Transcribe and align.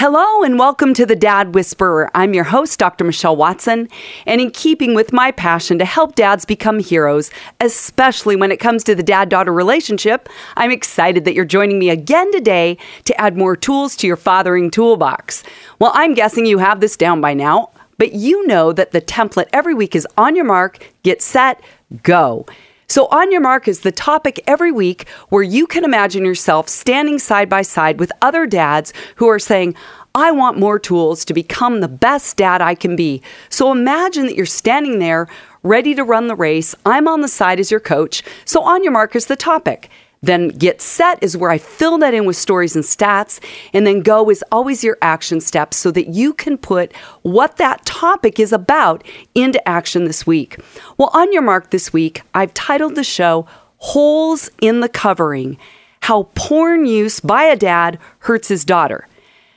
Hello 0.00 0.42
and 0.42 0.58
welcome 0.58 0.94
to 0.94 1.04
the 1.04 1.14
Dad 1.14 1.54
Whisperer. 1.54 2.10
I'm 2.14 2.32
your 2.32 2.44
host, 2.44 2.78
Dr. 2.78 3.04
Michelle 3.04 3.36
Watson, 3.36 3.86
and 4.24 4.40
in 4.40 4.50
keeping 4.50 4.94
with 4.94 5.12
my 5.12 5.30
passion 5.30 5.78
to 5.78 5.84
help 5.84 6.14
dads 6.14 6.46
become 6.46 6.78
heroes, 6.78 7.30
especially 7.60 8.34
when 8.34 8.50
it 8.50 8.60
comes 8.60 8.82
to 8.84 8.94
the 8.94 9.02
dad 9.02 9.28
daughter 9.28 9.52
relationship, 9.52 10.30
I'm 10.56 10.70
excited 10.70 11.26
that 11.26 11.34
you're 11.34 11.44
joining 11.44 11.78
me 11.78 11.90
again 11.90 12.32
today 12.32 12.78
to 13.04 13.20
add 13.20 13.36
more 13.36 13.56
tools 13.56 13.94
to 13.96 14.06
your 14.06 14.16
fathering 14.16 14.70
toolbox. 14.70 15.42
Well, 15.80 15.92
I'm 15.92 16.14
guessing 16.14 16.46
you 16.46 16.56
have 16.56 16.80
this 16.80 16.96
down 16.96 17.20
by 17.20 17.34
now, 17.34 17.68
but 17.98 18.14
you 18.14 18.46
know 18.46 18.72
that 18.72 18.92
the 18.92 19.02
template 19.02 19.50
every 19.52 19.74
week 19.74 19.94
is 19.94 20.08
on 20.16 20.34
your 20.34 20.46
mark, 20.46 20.78
get 21.02 21.20
set, 21.20 21.60
go. 22.02 22.46
So, 22.90 23.06
On 23.12 23.30
Your 23.30 23.40
Mark 23.40 23.68
is 23.68 23.80
the 23.80 23.92
topic 23.92 24.42
every 24.48 24.72
week 24.72 25.08
where 25.28 25.44
you 25.44 25.68
can 25.68 25.84
imagine 25.84 26.24
yourself 26.24 26.68
standing 26.68 27.20
side 27.20 27.48
by 27.48 27.62
side 27.62 28.00
with 28.00 28.10
other 28.20 28.48
dads 28.48 28.92
who 29.14 29.28
are 29.28 29.38
saying, 29.38 29.76
I 30.12 30.32
want 30.32 30.58
more 30.58 30.80
tools 30.80 31.24
to 31.26 31.32
become 31.32 31.78
the 31.78 31.86
best 31.86 32.36
dad 32.36 32.60
I 32.60 32.74
can 32.74 32.96
be. 32.96 33.22
So 33.48 33.70
imagine 33.70 34.26
that 34.26 34.34
you're 34.34 34.44
standing 34.44 34.98
there 34.98 35.28
ready 35.62 35.94
to 35.94 36.02
run 36.02 36.26
the 36.26 36.34
race. 36.34 36.74
I'm 36.84 37.06
on 37.06 37.20
the 37.20 37.28
side 37.28 37.60
as 37.60 37.70
your 37.70 37.78
coach. 37.78 38.24
So 38.44 38.60
on 38.60 38.82
your 38.82 38.92
mark 38.92 39.14
is 39.14 39.26
the 39.26 39.36
topic. 39.36 39.88
Then 40.22 40.48
get 40.48 40.82
set 40.82 41.22
is 41.22 41.36
where 41.36 41.50
I 41.50 41.56
fill 41.56 41.96
that 41.98 42.12
in 42.12 42.26
with 42.26 42.36
stories 42.36 42.76
and 42.76 42.84
stats. 42.84 43.40
And 43.72 43.86
then 43.86 44.02
go 44.02 44.28
is 44.30 44.44
always 44.52 44.84
your 44.84 44.98
action 45.00 45.40
steps 45.40 45.78
so 45.78 45.90
that 45.92 46.08
you 46.08 46.34
can 46.34 46.58
put 46.58 46.94
what 47.22 47.56
that 47.56 47.86
topic 47.86 48.38
is 48.38 48.52
about 48.52 49.02
into 49.34 49.66
action 49.66 50.04
this 50.04 50.26
week. 50.26 50.58
Well, 50.98 51.10
on 51.14 51.32
your 51.32 51.42
mark 51.42 51.70
this 51.70 51.92
week, 51.92 52.22
I've 52.34 52.52
titled 52.52 52.96
the 52.96 53.04
show 53.04 53.46
Holes 53.78 54.50
in 54.60 54.80
the 54.80 54.90
Covering 54.90 55.56
How 56.00 56.24
Porn 56.34 56.84
Use 56.84 57.20
by 57.20 57.44
a 57.44 57.56
Dad 57.56 57.98
Hurts 58.20 58.48
His 58.48 58.66
Daughter. 58.66 59.06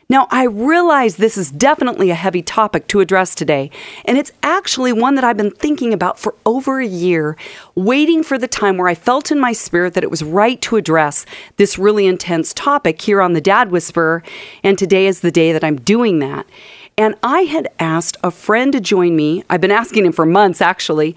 Now, 0.10 0.28
I 0.30 0.44
realize 0.44 1.16
this 1.16 1.38
is 1.38 1.50
definitely 1.50 2.10
a 2.10 2.16
heavy 2.16 2.42
topic 2.42 2.88
to 2.88 3.00
address 3.00 3.34
today, 3.34 3.72
and 4.06 4.18
it's 4.18 4.32
actually 4.44 4.92
one 4.92 5.16
that 5.16 5.24
I've 5.24 5.38
been 5.38 5.52
thinking 5.52 5.94
about 5.94 6.20
for 6.20 6.36
over 6.46 6.80
a 6.80 6.88
year, 6.88 7.38
waiting 7.76 8.22
for 8.22 8.38
the 8.38 8.48
time 8.48 8.78
where 8.78 8.90
I 8.90 8.96
felt 8.96 9.32
in 9.32 9.40
my 9.40 9.54
spirit 9.54 9.94
that 9.94 10.04
it 10.04 10.12
was 10.12 10.24
right 10.24 10.62
to 10.64 10.76
address 10.76 11.26
this 11.56 11.80
really 11.80 12.06
intense 12.06 12.54
topic 12.54 13.02
here 13.02 13.22
on 13.22 13.34
the 13.34 13.42
Dad 13.42 13.72
Whisperer, 13.72 14.24
and 14.64 14.78
today 14.78 15.08
is 15.08 15.22
the 15.22 15.32
day 15.32 15.54
that 15.54 15.64
I'm 15.64 15.78
doing 15.78 16.20
that. 16.20 16.46
And 16.98 17.16
I 17.24 17.42
had 17.42 17.70
asked 17.80 18.18
a 18.24 18.30
friend 18.30 18.72
to 18.74 18.80
join 18.80 19.16
me. 19.16 19.44
I've 19.50 19.62
been 19.62 19.72
asking 19.72 20.06
him 20.06 20.12
for 20.12 20.28
months, 20.28 20.62
actually, 20.62 21.16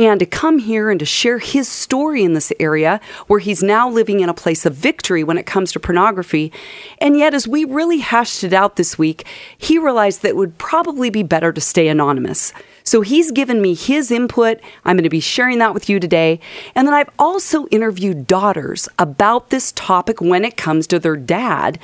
and 0.00 0.18
to 0.18 0.24
come 0.24 0.58
here 0.58 0.90
and 0.90 0.98
to 0.98 1.04
share 1.04 1.38
his 1.38 1.68
story 1.68 2.24
in 2.24 2.32
this 2.32 2.50
area 2.58 3.02
where 3.26 3.38
he's 3.38 3.62
now 3.62 3.86
living 3.86 4.20
in 4.20 4.30
a 4.30 4.34
place 4.34 4.64
of 4.64 4.74
victory 4.74 5.22
when 5.22 5.36
it 5.36 5.44
comes 5.44 5.72
to 5.72 5.78
pornography. 5.78 6.50
And 6.98 7.18
yet, 7.18 7.34
as 7.34 7.46
we 7.46 7.66
really 7.66 7.98
hashed 7.98 8.42
it 8.42 8.54
out 8.54 8.76
this 8.76 8.98
week, 8.98 9.26
he 9.58 9.76
realized 9.76 10.22
that 10.22 10.30
it 10.30 10.36
would 10.36 10.56
probably 10.56 11.10
be 11.10 11.22
better 11.22 11.52
to 11.52 11.60
stay 11.60 11.86
anonymous. 11.88 12.54
So 12.82 13.02
he's 13.02 13.30
given 13.30 13.60
me 13.60 13.74
his 13.74 14.10
input. 14.10 14.58
I'm 14.86 14.96
going 14.96 15.04
to 15.04 15.10
be 15.10 15.20
sharing 15.20 15.58
that 15.58 15.74
with 15.74 15.90
you 15.90 16.00
today. 16.00 16.40
And 16.74 16.88
then 16.88 16.94
I've 16.94 17.10
also 17.18 17.66
interviewed 17.66 18.26
daughters 18.26 18.88
about 18.98 19.50
this 19.50 19.70
topic 19.72 20.22
when 20.22 20.46
it 20.46 20.56
comes 20.56 20.86
to 20.86 20.98
their 20.98 21.16
dad 21.16 21.78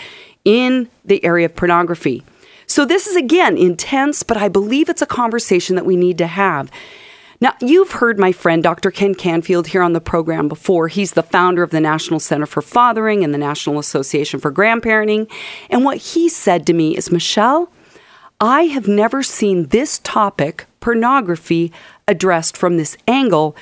in 0.47 0.89
the 1.05 1.23
area 1.23 1.45
of 1.45 1.55
pornography. 1.55 2.25
So 2.67 2.87
this 2.87 3.07
is 3.07 3.15
again 3.15 3.59
intense, 3.59 4.23
but 4.23 4.39
I 4.39 4.49
believe 4.49 4.89
it's 4.89 5.03
a 5.03 5.07
conversation 5.07 5.77
that 5.77 5.85
we 5.85 5.97
need 5.97 6.17
to 6.17 6.27
have. 6.27 6.71
Now, 7.41 7.55
you've 7.61 7.93
heard 7.93 8.19
my 8.19 8.33
friend 8.33 8.63
Dr. 8.63 8.91
Ken 8.91 9.15
Canfield 9.15 9.69
here 9.69 9.83
on 9.83 9.93
the 9.93 10.01
program 10.01 10.49
before. 10.49 10.89
He's 10.89 11.13
the 11.13 11.23
founder 11.23 11.63
of 11.63 11.71
the 11.71 11.81
National 11.81 12.19
Center 12.19 12.47
for 12.47 12.63
Fathering 12.63 13.23
and 13.23 13.35
the 13.35 13.39
National 13.39 13.79
Association 13.79 14.41
for 14.41 14.51
Grandparenting. 14.51 15.31
And 15.69 15.85
what 15.85 15.99
he 15.99 16.29
said 16.29 16.67
to 16.67 16.73
me 16.73 16.97
is 16.97 17.13
Michelle, 17.13 17.71
I 18.41 18.63
have 18.63 18.89
never 18.89 19.23
seen 19.23 19.67
this 19.67 19.99
topic, 19.99 20.67
pornography, 20.81 21.73
addressed 22.09 22.57
from 22.57 22.77
this 22.77 22.97
angle 23.07 23.57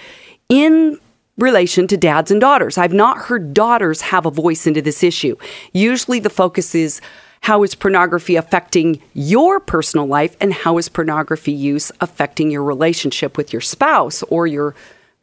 in 0.48 0.98
relation 1.38 1.88
to 1.88 1.96
dads 1.96 2.30
and 2.30 2.40
daughters. 2.40 2.78
I've 2.78 2.92
not 2.92 3.18
heard 3.18 3.54
daughters 3.54 4.02
have 4.02 4.24
a 4.24 4.30
voice 4.30 4.66
into 4.66 4.82
this 4.82 5.02
issue. 5.02 5.36
Usually 5.72 6.20
the 6.20 6.30
focus 6.30 6.74
is 6.74 7.00
how 7.44 7.62
is 7.62 7.74
pornography 7.74 8.36
affecting 8.36 9.02
your 9.12 9.60
personal 9.60 10.06
life? 10.06 10.34
And 10.40 10.50
how 10.50 10.78
is 10.78 10.88
pornography 10.88 11.52
use 11.52 11.92
affecting 12.00 12.50
your 12.50 12.62
relationship 12.62 13.36
with 13.36 13.52
your 13.52 13.60
spouse 13.60 14.22
or 14.30 14.46
your 14.46 14.74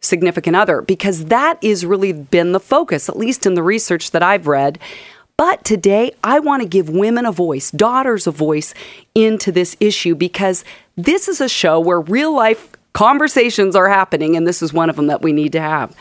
significant 0.02 0.56
other? 0.56 0.84
Because 0.84 1.26
that 1.26 1.58
is 1.64 1.84
really 1.84 2.14
been 2.14 2.52
the 2.52 2.60
focus, 2.60 3.10
at 3.10 3.18
least 3.18 3.48
in 3.48 3.56
the 3.56 3.64
research 3.64 4.12
that 4.12 4.22
I've 4.22 4.46
read. 4.46 4.78
But 5.36 5.66
today, 5.66 6.12
I 6.24 6.38
want 6.38 6.62
to 6.62 6.70
give 6.70 6.90
women 6.92 7.26
a 7.26 7.32
voice, 7.32 7.72
daughters 7.72 8.28
a 8.28 8.32
voice 8.32 8.76
into 9.16 9.52
this 9.52 9.76
issue 9.80 10.14
because 10.14 10.64
this 10.96 11.28
is 11.28 11.42
a 11.42 11.50
show 11.50 11.80
where 11.80 12.02
real 12.02 12.36
life 12.36 12.70
conversations 12.94 13.76
are 13.76 13.90
happening, 13.90 14.36
and 14.36 14.46
this 14.46 14.62
is 14.62 14.72
one 14.72 14.92
of 14.92 14.96
them 14.96 15.08
that 15.08 15.24
we 15.24 15.34
need 15.34 15.54
to 15.54 15.62
have. 15.62 15.96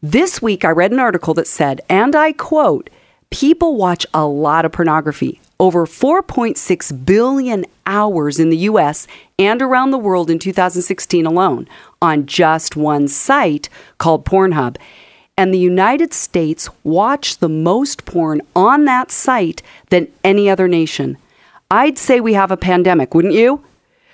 This 0.00 0.40
week, 0.40 0.64
I 0.64 0.70
read 0.70 0.92
an 0.92 1.00
article 1.00 1.34
that 1.34 1.48
said, 1.48 1.80
and 1.88 2.14
I 2.14 2.30
quote, 2.30 2.90
people 3.30 3.74
watch 3.74 4.06
a 4.14 4.24
lot 4.24 4.64
of 4.64 4.70
pornography 4.70 5.40
over 5.60 5.86
4.6 5.86 7.06
billion 7.06 7.64
hours 7.86 8.38
in 8.38 8.50
the 8.50 8.58
US 8.58 9.06
and 9.38 9.62
around 9.62 9.90
the 9.90 9.98
world 9.98 10.30
in 10.30 10.38
2016 10.38 11.26
alone 11.26 11.68
on 12.02 12.26
just 12.26 12.76
one 12.76 13.08
site 13.08 13.68
called 13.98 14.24
Pornhub. 14.24 14.76
And 15.36 15.52
the 15.52 15.58
United 15.58 16.12
States 16.12 16.68
watched 16.84 17.40
the 17.40 17.48
most 17.48 18.04
porn 18.04 18.40
on 18.54 18.84
that 18.84 19.10
site 19.10 19.62
than 19.90 20.08
any 20.22 20.48
other 20.48 20.68
nation. 20.68 21.16
I'd 21.70 21.98
say 21.98 22.20
we 22.20 22.34
have 22.34 22.50
a 22.50 22.56
pandemic, 22.56 23.14
wouldn't 23.14 23.34
you? 23.34 23.64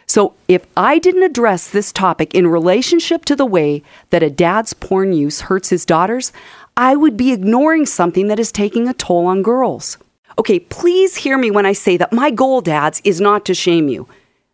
So, 0.06 0.34
if 0.48 0.66
I 0.76 0.98
didn't 0.98 1.22
address 1.22 1.68
this 1.68 1.92
topic 1.92 2.34
in 2.34 2.48
relationship 2.48 3.24
to 3.26 3.36
the 3.36 3.46
way 3.46 3.84
that 4.08 4.24
a 4.24 4.30
dad's 4.30 4.72
porn 4.72 5.12
use 5.12 5.42
hurts 5.42 5.68
his 5.68 5.86
daughters, 5.86 6.32
I 6.76 6.96
would 6.96 7.16
be 7.16 7.32
ignoring 7.32 7.86
something 7.86 8.26
that 8.26 8.40
is 8.40 8.50
taking 8.50 8.88
a 8.88 8.94
toll 8.94 9.26
on 9.26 9.42
girls. 9.42 9.98
Okay, 10.40 10.58
please 10.58 11.16
hear 11.16 11.36
me 11.36 11.50
when 11.50 11.66
I 11.66 11.74
say 11.74 11.98
that 11.98 12.14
my 12.14 12.30
goal, 12.30 12.62
dads, 12.62 13.02
is 13.04 13.20
not 13.20 13.44
to 13.44 13.52
shame 13.52 13.88
you. 13.88 14.08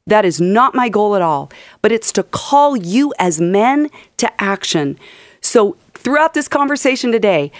That 0.09 0.25
is 0.25 0.41
not 0.41 0.75
my 0.75 0.89
goal 0.89 1.15
at 1.15 1.23
all, 1.23 1.49
but 1.81 1.93
it's 1.93 2.11
to 2.15 2.25
call 2.25 2.77
you 2.77 3.15
as 3.21 3.41
men 3.41 3.89
to 4.17 4.43
action. 4.43 4.99
So, 5.41 5.77
throughout 5.95 6.35
this 6.35 6.49
conversation 6.49 7.13
today, 7.13 7.53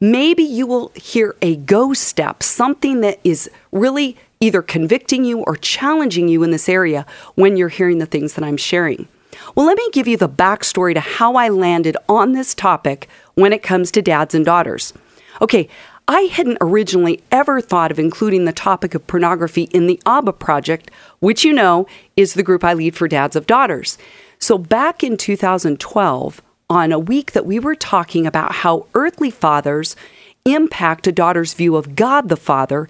maybe 0.00 0.42
you 0.42 0.66
will 0.66 0.90
hear 0.94 1.36
a 1.42 1.56
go 1.56 1.92
step, 1.92 2.42
something 2.42 3.02
that 3.02 3.20
is 3.24 3.50
really 3.72 4.16
either 4.40 4.62
convicting 4.62 5.26
you 5.26 5.40
or 5.40 5.54
challenging 5.54 6.28
you 6.28 6.42
in 6.42 6.52
this 6.52 6.70
area 6.70 7.04
when 7.34 7.58
you're 7.58 7.68
hearing 7.68 7.98
the 7.98 8.06
things 8.06 8.32
that 8.36 8.44
I'm 8.44 8.56
sharing. 8.56 9.06
Well, 9.54 9.66
let 9.66 9.76
me 9.76 9.86
give 9.92 10.08
you 10.08 10.16
the 10.16 10.30
backstory 10.30 10.94
to 10.94 11.00
how 11.00 11.34
I 11.34 11.50
landed 11.50 11.98
on 12.08 12.32
this 12.32 12.54
topic 12.54 13.06
when 13.34 13.52
it 13.52 13.62
comes 13.62 13.90
to 13.90 14.00
dads 14.00 14.34
and 14.34 14.46
daughters. 14.46 14.94
Okay, 15.42 15.68
I 16.08 16.22
hadn't 16.22 16.58
originally 16.60 17.20
ever 17.32 17.60
thought 17.60 17.90
of 17.90 17.98
including 17.98 18.44
the 18.44 18.52
topic 18.52 18.94
of 18.94 19.06
pornography 19.08 19.64
in 19.72 19.88
the 19.88 20.00
ABBA 20.06 20.34
project, 20.34 20.90
which 21.18 21.44
you 21.44 21.52
know 21.52 21.88
is 22.16 22.34
the 22.34 22.44
group 22.44 22.62
I 22.62 22.74
lead 22.74 22.94
for 22.94 23.08
dads 23.08 23.34
of 23.34 23.46
daughters. 23.48 23.98
So 24.38 24.56
back 24.56 25.02
in 25.02 25.16
2012, 25.16 26.42
on 26.70 26.92
a 26.92 26.98
week 26.98 27.32
that 27.32 27.46
we 27.46 27.58
were 27.58 27.74
talking 27.74 28.26
about 28.26 28.52
how 28.52 28.86
earthly 28.94 29.30
fathers 29.30 29.96
impact 30.44 31.08
a 31.08 31.12
daughter's 31.12 31.54
view 31.54 31.74
of 31.74 31.96
God 31.96 32.28
the 32.28 32.36
Father, 32.36 32.88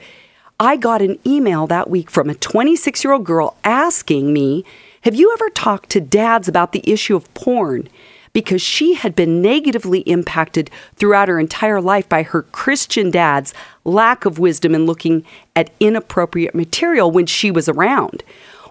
I 0.60 0.77
got 0.77 1.00
an 1.00 1.19
email 1.27 1.66
that 1.66 1.88
week 1.88 2.10
from 2.10 2.28
a 2.28 2.34
26 2.34 3.03
year 3.03 3.15
old 3.15 3.25
girl 3.25 3.56
asking 3.65 4.33
me, 4.33 4.65
Have 5.03 5.15
you 5.15 5.33
ever 5.33 5.48
talked 5.50 5.88
to 5.91 6.00
dads 6.00 6.48
about 6.48 6.72
the 6.72 6.83
issue 6.91 7.16
of 7.16 7.33
porn? 7.33 7.88
Because 8.36 8.60
she 8.60 8.92
had 8.92 9.16
been 9.16 9.41
negatively 9.41 10.00
impacted 10.00 10.70
throughout 10.97 11.26
her 11.26 11.41
entire 11.41 11.80
life 11.80 12.06
by 12.06 12.22
her 12.22 12.42
Christian 12.42 13.10
dad's 13.10 13.54
lack 13.82 14.26
of 14.26 14.38
wisdom 14.38 14.74
in 14.74 14.84
looking 14.84 15.24
at 15.56 15.70
inappropriate 15.80 16.54
material 16.54 17.10
when 17.10 17.24
she 17.24 17.50
was 17.50 17.66
around. 17.66 18.22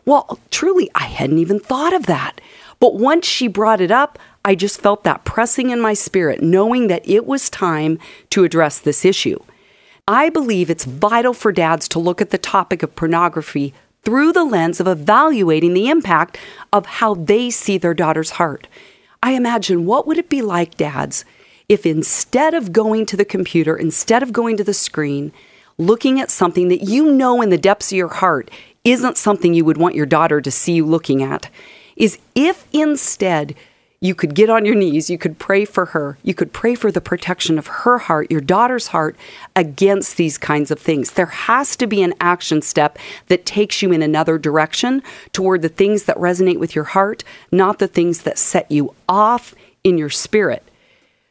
Well, 0.06 0.38
truly, 0.52 0.92
I 0.94 1.06
hadn't 1.06 1.40
even 1.40 1.60
thought 1.60 1.94
of 1.94 2.06
that. 2.06 2.42
But 2.80 2.98
once 2.98 3.26
she 3.26 3.48
brought 3.48 3.82
it 3.82 3.90
up, 3.90 4.20
I 4.46 4.54
just 4.54 4.80
felt 4.80 5.04
that 5.04 5.26
pressing 5.26 5.72
in 5.72 5.82
my 5.82 5.96
spirit, 5.96 6.44
knowing 6.44 6.86
that 6.90 7.02
it 7.04 7.26
was 7.26 7.50
time 7.50 7.98
to 8.30 8.44
address 8.44 8.78
this 8.78 9.04
issue. 9.04 9.40
I 10.08 10.30
believe 10.30 10.70
it's 10.70 10.86
vital 10.86 11.34
for 11.34 11.52
dads 11.52 11.88
to 11.88 11.98
look 11.98 12.22
at 12.22 12.30
the 12.30 12.38
topic 12.38 12.84
of 12.84 12.96
pornography 12.96 13.74
through 14.04 14.32
the 14.32 14.44
lens 14.44 14.80
of 14.80 14.88
evaluating 14.88 15.74
the 15.74 15.90
impact 15.90 16.38
of 16.72 16.86
how 16.86 17.16
they 17.16 17.50
see 17.50 17.80
their 17.80 17.96
daughter's 17.96 18.30
heart. 18.30 18.68
I 19.26 19.32
imagine 19.32 19.88
what 19.88 20.06
would 20.06 20.20
it 20.20 20.30
be 20.30 20.44
like, 20.44 20.78
dads, 20.78 21.26
if 21.68 21.84
instead 21.88 22.54
of 22.54 22.72
going 22.72 23.08
to 23.08 23.18
the 23.18 23.26
computer, 23.26 23.76
instead 23.76 24.22
of 24.22 24.32
going 24.32 24.56
to 24.58 24.64
the 24.64 24.72
screen, 24.72 25.34
looking 25.80 26.22
at 26.22 26.30
something 26.30 26.68
that 26.68 26.84
you 26.84 27.12
know 27.12 27.42
in 27.42 27.50
the 27.50 27.58
depths 27.58 27.92
of 27.92 27.98
your 27.98 28.08
heart 28.08 28.52
isn't 28.84 29.18
something 29.18 29.56
you 29.56 29.66
would 29.66 29.78
want 29.78 29.96
your 29.96 30.06
daughter 30.06 30.42
to 30.42 30.52
see 30.52 30.74
you 30.74 30.86
looking 30.86 31.24
at, 31.24 31.50
is 31.96 32.20
if 32.36 32.68
instead 32.72 33.56
You 34.02 34.14
could 34.14 34.36
get 34.36 34.50
on 34.50 34.66
your 34.66 34.76
knees. 34.76 35.10
You 35.10 35.18
could 35.18 35.40
pray 35.40 35.66
for 35.66 35.86
her. 35.86 36.18
You 36.22 36.34
could 36.34 36.54
pray 36.54 36.76
for 36.76 36.92
the 36.92 37.02
protection 37.02 37.58
of 37.58 37.68
her 37.68 37.98
heart, 37.98 38.30
your 38.30 38.42
daughter's 38.42 38.88
heart, 38.88 39.16
against 39.56 40.18
these 40.18 40.38
kinds 40.38 40.70
of 40.70 40.80
things. 40.80 41.12
There 41.12 41.26
has 41.26 41.76
to 41.78 41.88
be 41.88 42.04
an 42.04 42.14
action 42.20 42.62
step 42.62 43.00
that 43.28 43.46
takes 43.46 43.82
you 43.82 43.92
in 43.92 44.02
another 44.02 44.38
direction 44.38 45.02
toward 45.32 45.62
the 45.62 45.70
things 45.70 46.04
that 46.04 46.18
resonate 46.18 46.60
with 46.60 46.76
your 46.76 46.84
heart, 46.84 47.24
not 47.52 47.80
the 47.80 47.88
things 47.88 48.24
that 48.24 48.38
set 48.38 48.70
you 48.70 48.94
off 49.08 49.56
in 49.84 49.98
your 49.98 50.10
spirit. 50.10 50.64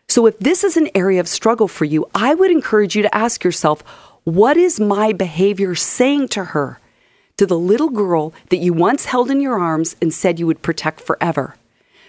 So, 0.08 0.26
if 0.26 0.38
this 0.38 0.64
is 0.64 0.76
an 0.76 0.90
area 0.94 1.20
of 1.20 1.28
struggle 1.28 1.68
for 1.68 1.84
you, 1.84 2.08
I 2.14 2.34
would 2.34 2.50
encourage 2.50 2.94
you 2.94 3.02
to 3.02 3.14
ask 3.14 3.42
yourself, 3.42 3.82
what 4.24 4.56
is 4.56 4.80
my 4.80 5.12
behavior 5.12 5.74
saying 5.74 6.28
to 6.28 6.44
her, 6.44 6.78
to 7.36 7.46
the 7.46 7.58
little 7.58 7.90
girl 7.90 8.32
that 8.50 8.58
you 8.58 8.72
once 8.72 9.06
held 9.06 9.30
in 9.30 9.40
your 9.40 9.58
arms 9.58 9.96
and 10.00 10.12
said 10.12 10.38
you 10.38 10.46
would 10.46 10.62
protect 10.62 11.00
forever? 11.00 11.56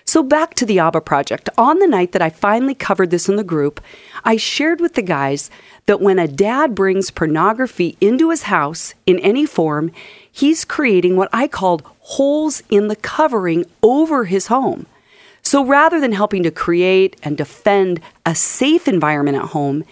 So, 0.08 0.22
back 0.22 0.54
to 0.56 0.68
the 0.68 0.78
ABBA 0.78 1.02
project. 1.02 1.50
On 1.58 1.80
the 1.80 1.88
night 1.88 2.12
that 2.12 2.22
I 2.22 2.30
finally 2.30 2.76
covered 2.76 3.10
this 3.10 3.28
in 3.28 3.38
the 3.38 3.44
group, 3.44 3.82
I 4.24 4.38
shared 4.38 4.80
with 4.80 4.94
the 4.94 5.02
guys 5.02 5.50
that 5.88 6.00
when 6.00 6.20
a 6.20 6.28
dad 6.28 6.76
brings 6.76 7.10
pornography 7.10 7.98
into 8.00 8.30
his 8.30 8.44
house 8.44 8.94
in 9.08 9.18
any 9.20 9.48
form, 9.48 9.92
he's 10.32 10.64
creating 10.64 11.16
what 11.16 11.30
I 11.34 11.48
called 11.48 11.82
holes 12.02 12.62
in 12.70 12.88
the 12.88 12.96
covering 12.96 13.66
over 13.82 14.26
his 14.26 14.48
home. 14.48 14.86
So, 15.42 15.66
rather 15.66 16.00
than 16.00 16.12
helping 16.12 16.44
to 16.44 16.52
create 16.52 17.16
and 17.24 17.36
defend 17.36 18.00
a 18.28 18.36
safe 18.36 18.88
environment 18.88 19.38
at 19.38 19.50
home, 19.50 19.86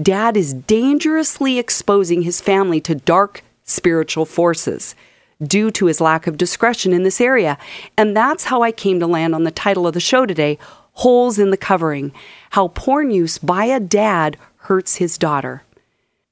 dad 0.00 0.34
is 0.34 0.54
dangerously 0.54 1.58
exposing 1.58 2.22
his 2.22 2.40
family 2.40 2.80
to 2.80 2.94
dark 2.94 3.42
spiritual 3.64 4.24
forces 4.24 4.94
due 5.42 5.70
to 5.70 5.86
his 5.86 6.00
lack 6.00 6.26
of 6.26 6.36
discretion 6.36 6.92
in 6.92 7.02
this 7.02 7.20
area. 7.20 7.58
And 7.96 8.16
that's 8.16 8.44
how 8.44 8.62
I 8.62 8.72
came 8.72 9.00
to 9.00 9.06
land 9.06 9.34
on 9.34 9.44
the 9.44 9.50
title 9.50 9.86
of 9.86 9.94
the 9.94 10.00
show 10.00 10.26
today 10.26 10.58
Holes 10.92 11.38
in 11.38 11.50
the 11.50 11.56
Covering 11.56 12.12
How 12.50 12.68
Porn 12.68 13.10
Use 13.10 13.38
by 13.38 13.66
a 13.66 13.78
Dad 13.78 14.36
Hurts 14.56 14.96
His 14.96 15.16
Daughter. 15.16 15.62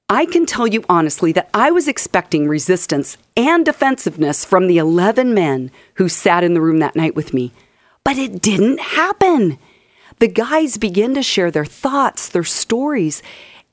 I 0.09 0.27
can 0.27 0.47
tell 0.47 0.67
you 0.67 0.85
honestly 0.89 1.33
that 1.33 1.51
I 1.53 1.71
was 1.71 1.89
expecting 1.89 2.47
resistance 2.47 3.17
and 3.37 3.65
defensiveness 3.65 4.45
from 4.45 4.67
the 4.67 4.79
11 4.79 5.35
men 5.35 5.71
who 5.95 6.09
sat 6.09 6.45
in 6.45 6.55
the 6.55 6.61
room 6.61 6.79
that 6.79 6.95
night 6.95 7.17
with 7.17 7.35
me, 7.35 7.53
but 8.05 8.17
it 8.17 8.41
didn't 8.41 8.81
happen. 8.81 9.59
The 10.19 10.29
guys 10.29 10.79
began 10.79 11.15
to 11.15 11.23
share 11.23 11.51
their 11.51 11.65
thoughts, 11.65 12.29
their 12.29 12.45
stories, 12.45 13.21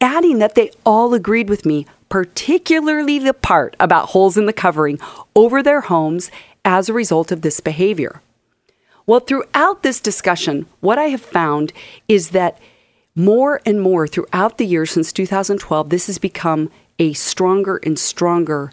adding 0.01 0.39
that 0.39 0.56
they 0.56 0.71
all 0.86 1.13
agreed 1.13 1.50
with 1.50 1.65
me 1.65 1.86
particularly 2.13 3.18
the 3.18 3.33
part 3.33 3.75
about 3.80 4.10
holes 4.10 4.38
in 4.38 4.45
the 4.45 4.54
covering 4.54 5.00
over 5.36 5.63
their 5.63 5.81
homes 5.81 6.30
as 6.63 6.88
a 6.88 6.94
result 6.94 7.31
of 7.31 7.42
this 7.42 7.60
behavior. 7.60 8.21
Well, 9.07 9.19
throughout 9.19 9.81
this 9.81 10.00
discussion, 10.00 10.68
what 10.80 11.00
I 11.00 11.06
have 11.06 11.24
found 11.24 11.74
is 12.07 12.30
that 12.30 12.60
more 13.15 13.62
and 13.65 13.81
more 13.81 14.06
throughout 14.06 14.60
the 14.60 14.68
years 14.68 14.92
since 14.92 15.12
2012, 15.12 15.89
this 15.89 16.06
has 16.06 16.19
become 16.19 16.69
a 17.00 17.13
stronger 17.13 17.77
and 17.77 17.98
stronger 17.98 18.71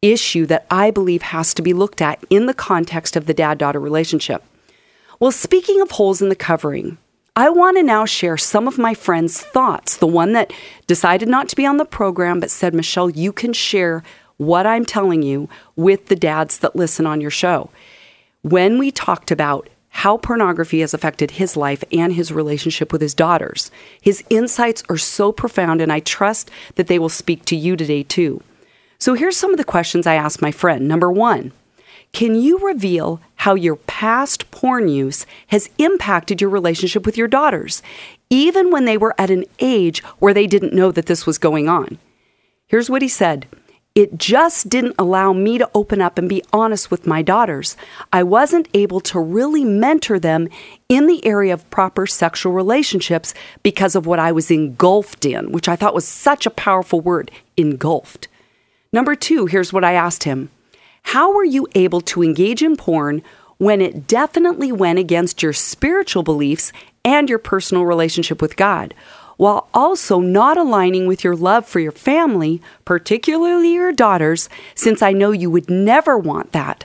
issue 0.00 0.46
that 0.46 0.66
I 0.70 0.90
believe 0.90 1.20
has 1.20 1.52
to 1.52 1.60
be 1.60 1.74
looked 1.74 2.00
at 2.00 2.24
in 2.30 2.46
the 2.46 2.54
context 2.54 3.16
of 3.16 3.26
the 3.26 3.34
dad 3.34 3.58
daughter 3.58 3.80
relationship. 3.80 4.42
Well, 5.20 5.30
speaking 5.30 5.82
of 5.82 5.90
holes 5.90 6.22
in 6.22 6.30
the 6.30 6.34
covering, 6.34 6.96
I 7.34 7.48
want 7.48 7.78
to 7.78 7.82
now 7.82 8.04
share 8.04 8.36
some 8.36 8.68
of 8.68 8.76
my 8.76 8.92
friends' 8.92 9.40
thoughts. 9.40 9.96
The 9.96 10.06
one 10.06 10.34
that 10.34 10.52
decided 10.86 11.30
not 11.30 11.48
to 11.48 11.56
be 11.56 11.64
on 11.64 11.78
the 11.78 11.86
program 11.86 12.40
but 12.40 12.50
said, 12.50 12.74
Michelle, 12.74 13.08
you 13.08 13.32
can 13.32 13.54
share 13.54 14.02
what 14.36 14.66
I'm 14.66 14.84
telling 14.84 15.22
you 15.22 15.48
with 15.74 16.08
the 16.08 16.16
dads 16.16 16.58
that 16.58 16.76
listen 16.76 17.06
on 17.06 17.22
your 17.22 17.30
show. 17.30 17.70
When 18.42 18.78
we 18.78 18.90
talked 18.90 19.30
about 19.30 19.70
how 19.88 20.18
pornography 20.18 20.80
has 20.80 20.92
affected 20.92 21.32
his 21.32 21.56
life 21.56 21.82
and 21.90 22.12
his 22.12 22.32
relationship 22.32 22.92
with 22.92 23.00
his 23.00 23.14
daughters, 23.14 23.70
his 24.02 24.22
insights 24.28 24.82
are 24.90 24.98
so 24.98 25.32
profound, 25.32 25.80
and 25.80 25.90
I 25.90 26.00
trust 26.00 26.50
that 26.74 26.86
they 26.86 26.98
will 26.98 27.08
speak 27.08 27.46
to 27.46 27.56
you 27.56 27.76
today 27.76 28.02
too. 28.02 28.42
So 28.98 29.14
here's 29.14 29.38
some 29.38 29.52
of 29.52 29.58
the 29.58 29.64
questions 29.64 30.06
I 30.06 30.16
asked 30.16 30.42
my 30.42 30.52
friend. 30.52 30.86
Number 30.86 31.10
one, 31.10 31.52
can 32.12 32.34
you 32.34 32.58
reveal 32.58 33.20
how 33.36 33.54
your 33.54 33.76
past 33.76 34.50
porn 34.50 34.88
use 34.88 35.24
has 35.48 35.70
impacted 35.78 36.40
your 36.40 36.50
relationship 36.50 37.06
with 37.06 37.16
your 37.16 37.28
daughters, 37.28 37.82
even 38.28 38.70
when 38.70 38.84
they 38.84 38.98
were 38.98 39.14
at 39.18 39.30
an 39.30 39.44
age 39.58 40.02
where 40.18 40.34
they 40.34 40.46
didn't 40.46 40.74
know 40.74 40.92
that 40.92 41.06
this 41.06 41.26
was 41.26 41.38
going 41.38 41.68
on? 41.68 41.98
Here's 42.66 42.90
what 42.90 43.02
he 43.02 43.08
said. 43.08 43.46
It 43.94 44.16
just 44.16 44.70
didn't 44.70 44.94
allow 44.98 45.34
me 45.34 45.58
to 45.58 45.70
open 45.74 46.00
up 46.00 46.16
and 46.16 46.28
be 46.28 46.42
honest 46.52 46.90
with 46.90 47.06
my 47.06 47.20
daughters. 47.20 47.76
I 48.10 48.22
wasn't 48.22 48.68
able 48.72 49.00
to 49.00 49.20
really 49.20 49.64
mentor 49.64 50.18
them 50.18 50.48
in 50.88 51.06
the 51.06 51.24
area 51.26 51.52
of 51.52 51.68
proper 51.68 52.06
sexual 52.06 52.52
relationships 52.52 53.34
because 53.62 53.94
of 53.94 54.06
what 54.06 54.18
I 54.18 54.32
was 54.32 54.50
engulfed 54.50 55.26
in, 55.26 55.52
which 55.52 55.68
I 55.68 55.76
thought 55.76 55.94
was 55.94 56.08
such 56.08 56.46
a 56.46 56.50
powerful 56.50 57.02
word 57.02 57.30
engulfed. 57.58 58.28
Number 58.94 59.14
two, 59.14 59.44
here's 59.46 59.74
what 59.74 59.84
I 59.84 59.92
asked 59.92 60.24
him 60.24 60.50
how 61.02 61.34
were 61.34 61.44
you 61.44 61.66
able 61.74 62.00
to 62.00 62.22
engage 62.22 62.62
in 62.62 62.76
porn 62.76 63.22
when 63.58 63.80
it 63.80 64.06
definitely 64.06 64.72
went 64.72 64.98
against 64.98 65.42
your 65.42 65.52
spiritual 65.52 66.22
beliefs 66.22 66.72
and 67.04 67.28
your 67.28 67.38
personal 67.38 67.84
relationship 67.84 68.42
with 68.42 68.56
God, 68.56 68.94
while 69.36 69.68
also 69.72 70.20
not 70.20 70.56
aligning 70.56 71.06
with 71.06 71.22
your 71.22 71.36
love 71.36 71.66
for 71.66 71.80
your 71.80 71.92
family, 71.92 72.60
particularly 72.84 73.74
your 73.74 73.92
daughters, 73.92 74.48
since 74.74 75.02
I 75.02 75.12
know 75.12 75.30
you 75.30 75.50
would 75.50 75.70
never 75.70 76.18
want 76.18 76.52
that 76.52 76.84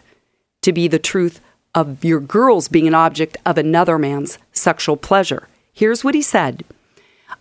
to 0.62 0.74
be 0.74 0.88
the 0.88 1.00
truth 1.00 1.42
of 1.74 2.04
your 2.04 2.20
girls 2.20 2.68
being 2.68 2.88
an 2.88 2.96
object 2.96 3.38
of 3.46 3.58
another 3.58 3.98
man's 3.98 4.38
sexual 4.52 4.98
pleasure? 4.98 5.48
Here's 5.74 6.04
what 6.04 6.16
he 6.16 6.22
said 6.22 6.64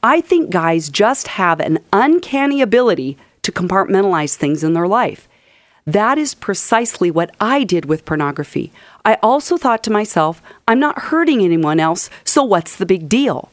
I 0.03 0.21
think 0.21 0.51
guys 0.51 0.89
just 0.89 1.29
have 1.29 1.61
an 1.61 1.79
uncanny 1.93 2.61
ability 2.61 3.17
to 3.43 3.53
compartmentalize 3.53 4.35
things 4.35 4.63
in 4.63 4.75
their 4.75 4.89
life. 4.89 5.29
That 5.87 6.19
is 6.19 6.35
precisely 6.35 7.13
what 7.13 7.35
I 7.41 7.63
did 7.63 7.85
with 7.85 8.05
pornography. 8.05 8.73
I 9.05 9.19
also 9.23 9.57
thought 9.57 9.85
to 9.85 9.93
myself, 9.93 10.43
I'm 10.67 10.81
not 10.81 10.99
hurting 10.99 11.41
anyone 11.41 11.79
else, 11.79 12.11
so 12.25 12.43
what's 12.43 12.75
the 12.75 12.87
big 12.87 13.09
deal? 13.09 13.51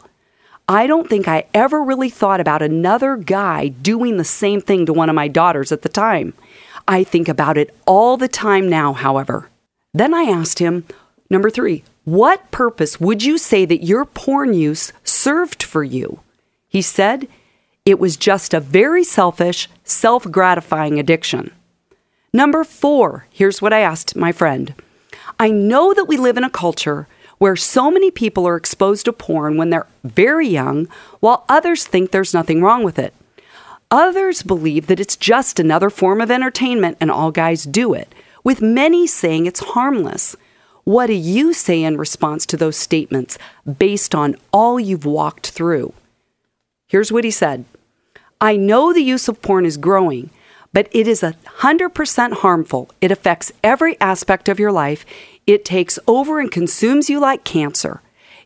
I 0.67 0.87
don't 0.87 1.07
think 1.07 1.27
I 1.27 1.45
ever 1.53 1.83
really 1.83 2.09
thought 2.09 2.39
about 2.39 2.63
another 2.63 3.17
guy 3.17 3.67
doing 3.67 4.17
the 4.17 4.23
same 4.23 4.61
thing 4.61 4.87
to 4.87 4.93
one 4.93 5.09
of 5.09 5.15
my 5.15 5.27
daughters 5.27 5.71
at 5.71 5.83
the 5.83 5.89
time. 5.89 6.33
I 6.87 7.03
think 7.03 7.27
about 7.27 7.57
it 7.57 7.75
all 7.85 8.17
the 8.17 8.27
time 8.27 8.67
now, 8.67 8.93
however. 8.93 9.49
Then 9.93 10.13
I 10.13 10.23
asked 10.23 10.57
him, 10.57 10.85
number 11.29 11.51
three, 11.51 11.83
what 12.03 12.49
purpose 12.49 12.99
would 12.99 13.23
you 13.23 13.37
say 13.37 13.65
that 13.65 13.83
your 13.83 14.05
porn 14.05 14.53
use 14.53 14.91
served 15.03 15.61
for 15.61 15.83
you? 15.83 16.21
He 16.67 16.81
said, 16.81 17.27
it 17.85 17.99
was 17.99 18.17
just 18.17 18.53
a 18.53 18.59
very 18.59 19.03
selfish, 19.03 19.69
self 19.83 20.29
gratifying 20.31 20.97
addiction. 20.97 21.51
Number 22.35 22.63
four, 22.63 23.27
here's 23.29 23.61
what 23.61 23.73
I 23.73 23.81
asked 23.81 24.15
my 24.15 24.31
friend. 24.31 24.73
I 25.39 25.51
know 25.51 25.93
that 25.93 26.05
we 26.05 26.17
live 26.17 26.35
in 26.35 26.43
a 26.43 26.49
culture 26.49 27.07
where 27.37 27.55
so 27.55 27.91
many 27.91 28.09
people 28.09 28.47
are 28.47 28.55
exposed 28.55 29.05
to 29.05 29.13
porn 29.13 29.55
when 29.55 29.69
they're 29.69 29.85
very 30.03 30.47
young, 30.47 30.87
while 31.19 31.45
others 31.47 31.85
think 31.85 32.09
there's 32.09 32.33
nothing 32.33 32.63
wrong 32.63 32.83
with 32.83 32.97
it. 32.97 33.13
Others 33.91 34.41
believe 34.41 34.87
that 34.87 34.99
it's 34.99 35.15
just 35.15 35.59
another 35.59 35.91
form 35.91 36.21
of 36.21 36.31
entertainment 36.31 36.97
and 36.99 37.11
all 37.11 37.29
guys 37.29 37.65
do 37.65 37.93
it, 37.93 38.15
with 38.43 38.63
many 38.63 39.05
saying 39.05 39.45
it's 39.45 39.59
harmless. 39.59 40.35
What 40.85 41.07
do 41.07 41.13
you 41.13 41.53
say 41.53 41.83
in 41.83 41.97
response 41.97 42.47
to 42.47 42.57
those 42.57 42.77
statements 42.77 43.37
based 43.77 44.15
on 44.15 44.37
all 44.51 44.79
you've 44.79 45.05
walked 45.05 45.51
through? 45.51 45.93
Here's 46.87 47.11
what 47.11 47.25
he 47.25 47.31
said 47.31 47.65
I 48.41 48.55
know 48.55 48.91
the 48.91 49.03
use 49.03 49.27
of 49.27 49.43
porn 49.43 49.67
is 49.67 49.77
growing 49.77 50.31
but 50.73 50.89
it 50.91 51.07
is 51.07 51.23
a 51.23 51.35
100% 51.59 52.33
harmful. 52.33 52.89
It 52.99 53.11
affects 53.11 53.51
every 53.63 53.99
aspect 54.01 54.49
of 54.49 54.59
your 54.59 54.71
life. 54.71 55.05
It 55.47 55.63
takes 55.63 55.99
over 56.07 56.39
and 56.39 56.51
consumes 56.51 57.09
you 57.09 57.19
like 57.19 57.43
cancer. 57.43 58.01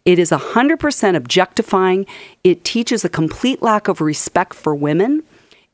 It 0.05 0.19
is 0.19 0.31
100% 0.31 1.15
objectifying. 1.15 2.05
It 2.43 2.63
teaches 2.63 3.03
a 3.03 3.10
complete 3.10 3.62
lack 3.62 3.88
of 3.88 4.01
respect 4.01 4.53
for 4.53 4.75
women. 4.75 5.24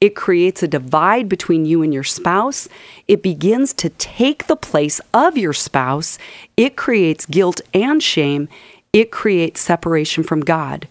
It 0.01 0.15
creates 0.15 0.61
a 0.61 0.67
divide 0.67 1.29
between 1.29 1.65
you 1.65 1.81
and 1.81 1.93
your 1.93 2.03
spouse. 2.03 2.67
It 3.07 3.23
begins 3.23 3.73
to 3.75 3.89
take 3.89 4.47
the 4.47 4.55
place 4.55 4.99
of 5.13 5.37
your 5.37 5.53
spouse. 5.53 6.17
It 6.57 6.75
creates 6.75 7.25
guilt 7.25 7.61
and 7.73 8.01
shame. 8.03 8.49
It 8.91 9.11
creates 9.11 9.61
separation 9.61 10.23
from 10.23 10.41
God. 10.41 10.87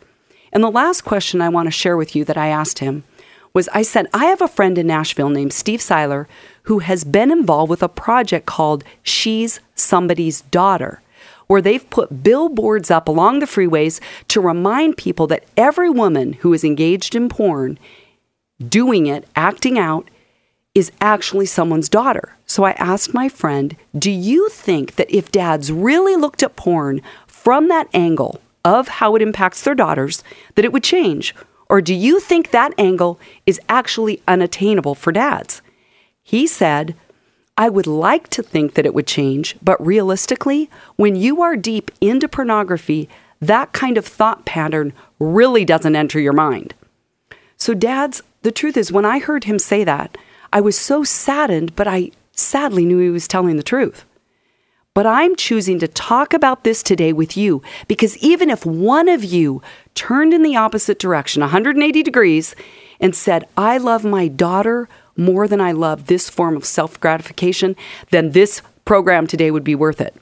And 0.53 0.63
the 0.63 0.71
last 0.71 1.03
question 1.03 1.41
I 1.41 1.49
want 1.49 1.67
to 1.67 1.73
share 1.73 1.97
with 1.97 2.17
you 2.17 2.25
that 2.25 2.39
I 2.39 2.49
asked 2.49 2.79
him 2.79 3.05
was 3.53 3.69
I 3.73 3.83
said, 3.83 4.07
I 4.15 4.27
have 4.27 4.41
a 4.41 4.49
friend 4.49 4.79
in 4.79 4.87
Nashville 4.87 5.31
named 5.31 5.53
Steve 5.53 5.81
Siler 5.81 6.27
who 6.65 6.81
has 6.81 7.05
been 7.05 7.31
involved 7.31 7.71
with 7.71 7.83
a 7.83 7.89
project 7.89 8.47
called 8.47 8.85
She's 9.03 9.61
Somebody's 9.75 10.43
Daughter, 10.43 11.03
where 11.47 11.63
they've 11.63 11.89
put 11.91 12.23
billboards 12.23 12.91
up 12.91 13.09
along 13.09 13.41
the 13.41 13.47
freeways 13.47 14.01
to 14.29 14.41
remind 14.41 14.97
people 14.97 15.27
that 15.27 15.45
every 15.57 15.91
woman 15.91 16.35
who 16.35 16.53
is 16.53 16.65
engaged 16.65 17.15
in 17.15 17.29
porn, 17.29 17.79
doing 18.67 19.07
it, 19.07 19.29
acting 19.35 19.79
out, 19.79 20.09
is 20.75 20.93
actually 21.01 21.47
someone's 21.47 21.89
daughter. 21.89 22.37
So 22.47 22.65
I 22.65 22.73
asked 22.73 23.13
my 23.13 23.29
friend, 23.29 23.77
Do 23.99 24.11
you 24.11 24.49
think 24.49 24.95
that 24.95 25.11
if 25.15 25.33
dads 25.33 25.71
really 25.71 26.17
looked 26.17 26.43
at 26.43 26.57
porn 26.57 27.03
from 27.27 27.69
that 27.69 27.89
angle 27.93 28.41
of 28.65 28.89
how 28.89 29.17
it 29.17 29.23
impacts 29.23 29.63
their 29.63 29.75
daughters, 29.75 30.23
that 30.55 30.65
it 30.65 30.73
would 30.73 30.85
change? 30.85 31.35
Or 31.73 31.81
do 31.81 31.95
you 31.95 32.21
think 32.21 32.51
that 32.51 32.75
angle 32.77 33.19
is 33.47 33.59
actually 33.67 34.21
unattainable 34.29 34.95
for 34.95 35.11
dads? 35.11 35.63
He 36.23 36.47
said, 36.47 36.95
I 37.57 37.71
would 37.71 37.87
like 37.87 38.29
to 38.29 38.43
think 38.43 38.75
that 38.75 38.85
it 38.85 38.93
would 38.93 39.07
change, 39.07 39.57
but 39.63 39.85
realistically, 39.85 40.69
when 40.97 41.17
you 41.17 41.41
are 41.41 41.57
deep 41.57 41.91
into 41.99 42.29
pornography, 42.29 43.09
that 43.41 43.73
kind 43.73 43.97
of 43.97 44.05
thought 44.05 44.45
pattern 44.45 44.93
really 45.19 45.65
doesn't 45.65 45.97
enter 45.97 46.21
your 46.21 46.35
mind. 46.35 46.75
So, 47.57 47.73
dads, 47.73 48.23
the 48.43 48.53
truth 48.53 48.77
is, 48.77 48.93
when 48.93 49.07
I 49.07 49.19
heard 49.19 49.45
him 49.45 49.59
say 49.59 49.83
that, 49.83 50.19
I 50.53 50.61
was 50.61 50.77
so 50.77 51.05
saddened, 51.05 51.75
but 51.75 51.89
I 51.89 52.11
sadly 52.33 52.85
knew 52.85 52.99
he 52.99 53.09
was 53.09 53.27
telling 53.27 53.57
the 53.57 53.63
truth. 53.63 54.05
But 54.95 55.07
I'm 55.07 55.37
choosing 55.37 55.79
to 55.79 55.89
talk 55.89 56.35
about 56.35 56.65
this 56.65 56.83
today 56.83 57.15
with 57.15 57.35
you 57.35 57.63
because 57.89 58.17
even 58.19 58.51
if 58.51 58.67
one 58.67 59.09
of 59.09 59.25
you 59.25 59.63
turned 59.95 60.35
in 60.35 60.43
the 60.43 60.57
opposite 60.57 60.99
direction, 60.99 61.41
180 61.41 62.03
degrees, 62.03 62.55
and 63.01 63.17
said, 63.17 63.49
I 63.57 63.79
love 63.79 64.05
my 64.05 64.29
daughter 64.29 64.91
more 65.17 65.49
than 65.49 65.63
I 65.63 65.73
love 65.73 66.07
this 66.07 66.29
form 66.29 66.57
of 66.57 66.67
self 66.67 67.01
gratification, 67.01 67.75
then 68.11 68.33
this 68.33 68.61
program 68.85 69.27
today 69.27 69.51
would 69.51 69.65
be 69.65 69.75
worth 69.75 70.01
it. 70.01 70.15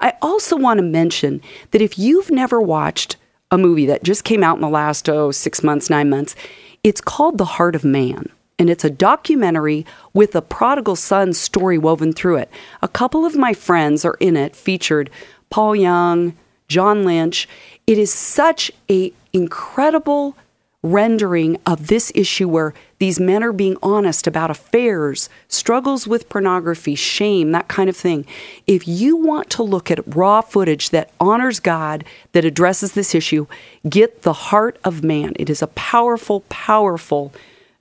I 0.00 0.14
also 0.20 0.56
want 0.56 0.78
to 0.78 0.82
mention 0.82 1.40
that 1.70 1.82
if 1.82 1.96
you've 1.96 2.30
never 2.30 2.60
watched 2.60 3.16
a 3.52 3.58
movie 3.58 3.86
that 3.86 4.02
just 4.02 4.24
came 4.24 4.42
out 4.42 4.56
in 4.56 4.62
the 4.62 4.68
last, 4.68 5.08
oh, 5.08 5.30
six 5.30 5.62
months, 5.62 5.88
nine 5.88 6.10
months, 6.10 6.34
it's 6.82 7.00
called 7.00 7.38
The 7.38 7.44
Heart 7.44 7.76
of 7.76 7.84
Man 7.84 8.28
and 8.58 8.70
it's 8.70 8.84
a 8.84 8.90
documentary 8.90 9.84
with 10.12 10.34
a 10.34 10.42
prodigal 10.42 10.96
son 10.96 11.32
story 11.32 11.78
woven 11.78 12.12
through 12.12 12.36
it. 12.36 12.50
A 12.82 12.88
couple 12.88 13.26
of 13.26 13.36
my 13.36 13.52
friends 13.52 14.04
are 14.04 14.16
in 14.20 14.36
it, 14.36 14.56
featured 14.56 15.10
Paul 15.50 15.76
Young, 15.76 16.34
John 16.68 17.04
Lynch. 17.04 17.48
It 17.86 17.98
is 17.98 18.12
such 18.12 18.70
a 18.90 19.12
incredible 19.32 20.36
rendering 20.82 21.58
of 21.66 21.88
this 21.88 22.12
issue 22.14 22.48
where 22.48 22.72
these 22.98 23.18
men 23.18 23.42
are 23.42 23.52
being 23.52 23.76
honest 23.82 24.26
about 24.26 24.50
affairs, 24.50 25.28
struggles 25.48 26.06
with 26.06 26.28
pornography, 26.28 26.94
shame, 26.94 27.50
that 27.52 27.68
kind 27.68 27.90
of 27.90 27.96
thing. 27.96 28.24
If 28.66 28.86
you 28.86 29.16
want 29.16 29.50
to 29.50 29.62
look 29.62 29.90
at 29.90 30.14
raw 30.14 30.40
footage 30.40 30.90
that 30.90 31.10
honors 31.20 31.60
God, 31.60 32.04
that 32.32 32.44
addresses 32.44 32.92
this 32.92 33.14
issue, 33.14 33.46
get 33.88 34.22
The 34.22 34.32
Heart 34.32 34.78
of 34.84 35.02
Man. 35.04 35.34
It 35.38 35.50
is 35.50 35.60
a 35.60 35.66
powerful, 35.68 36.40
powerful 36.48 37.32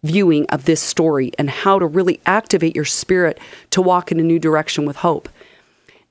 viewing 0.04 0.46
of 0.48 0.66
this 0.66 0.82
story 0.82 1.32
and 1.38 1.50
how 1.50 1.80
to 1.80 1.86
really 1.86 2.20
activate 2.26 2.76
your 2.76 2.86
spirit 2.86 3.40
to 3.72 3.82
walk 3.82 4.12
in 4.12 4.20
a 4.20 4.24
new 4.24 4.40
direction 4.40 4.86
with 4.86 4.98
hope. 4.98 5.30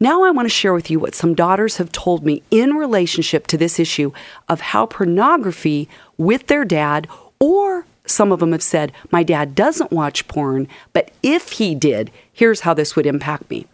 Now, 0.01 0.25
I 0.25 0.31
want 0.33 0.47
to 0.47 0.51
share 0.51 0.75
with 0.75 0.91
you 0.91 0.99
what 0.99 1.15
some 1.15 1.35
daughters 1.35 1.77
have 1.77 1.93
told 1.93 2.25
me 2.25 2.43
in 2.51 2.75
relationship 2.75 3.47
to 3.49 3.57
this 3.57 3.79
issue 3.79 4.13
of 4.49 4.61
how 4.61 4.87
pornography 4.87 5.89
with 6.19 6.49
their 6.49 6.65
dad, 6.65 7.07
or 7.39 7.87
some 8.07 8.33
of 8.33 8.41
them 8.41 8.53
have 8.53 8.63
said, 8.63 8.93
My 9.11 9.23
dad 9.23 9.55
doesn't 9.55 9.93
watch 9.93 10.27
porn, 10.29 10.69
but 10.93 11.11
if 11.23 11.53
he 11.53 11.75
did, 11.75 12.11
here's 12.33 12.61
how 12.61 12.75
this 12.75 12.97
would 12.97 13.07
impact 13.07 13.49
me. 13.51 13.67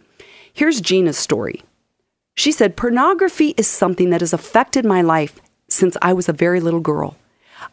Here's 0.53 0.79
Gina's 0.79 1.17
story. 1.17 1.63
She 2.35 2.51
said, 2.51 2.77
Pornography 2.77 3.53
is 3.57 3.67
something 3.67 4.09
that 4.11 4.21
has 4.21 4.33
affected 4.33 4.85
my 4.85 5.01
life 5.01 5.41
since 5.67 5.97
I 6.01 6.13
was 6.13 6.29
a 6.29 6.33
very 6.33 6.59
little 6.59 6.79
girl. 6.79 7.17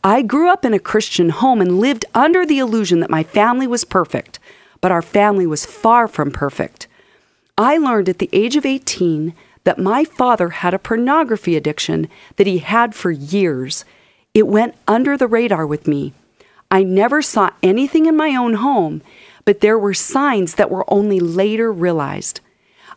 I 0.05 0.23
grew 0.23 0.51
up 0.51 0.65
in 0.65 0.75
a 0.75 0.79
Christian 0.79 1.31
home 1.31 1.61
and 1.61 1.81
lived 1.81 2.05
under 2.15 2.45
the 2.47 2.59
illusion 2.59 3.01
that 3.01 3.11
my 3.11 3.23
family 3.23 3.67
was 3.67 3.85
perfect, 3.85 4.39
but 4.81 4.93
our 4.93 5.03
family 5.03 5.47
was 5.47 5.67
far 5.67 6.09
from 6.09 6.31
perfect. 6.31 6.87
I 7.57 7.79
learned 7.79 8.09
at 8.09 8.19
the 8.19 8.31
age 8.33 8.57
of 8.57 8.65
18 8.67 9.35
that 9.65 9.79
my 9.79 10.05
father 10.05 10.51
had 10.51 10.75
a 10.75 10.79
pornography 10.79 11.57
addiction 11.57 12.09
that 12.37 12.47
he 12.47 12.59
had 12.59 12.95
for 12.95 13.11
years. 13.11 13.85
It 14.33 14.47
went 14.47 14.75
under 14.87 15.17
the 15.17 15.27
radar 15.27 15.67
with 15.67 15.89
me. 15.89 16.13
I 16.71 16.83
never 16.83 17.23
saw 17.23 17.51
anything 17.63 18.07
in 18.07 18.17
my 18.17 18.37
own 18.37 18.55
home, 18.55 19.03
but 19.45 19.61
there 19.61 19.79
were 19.79 19.95
signs 19.95 20.55
that 20.55 20.71
were 20.71 20.85
only 20.93 21.19
later 21.19 21.73
realized. 21.73 22.41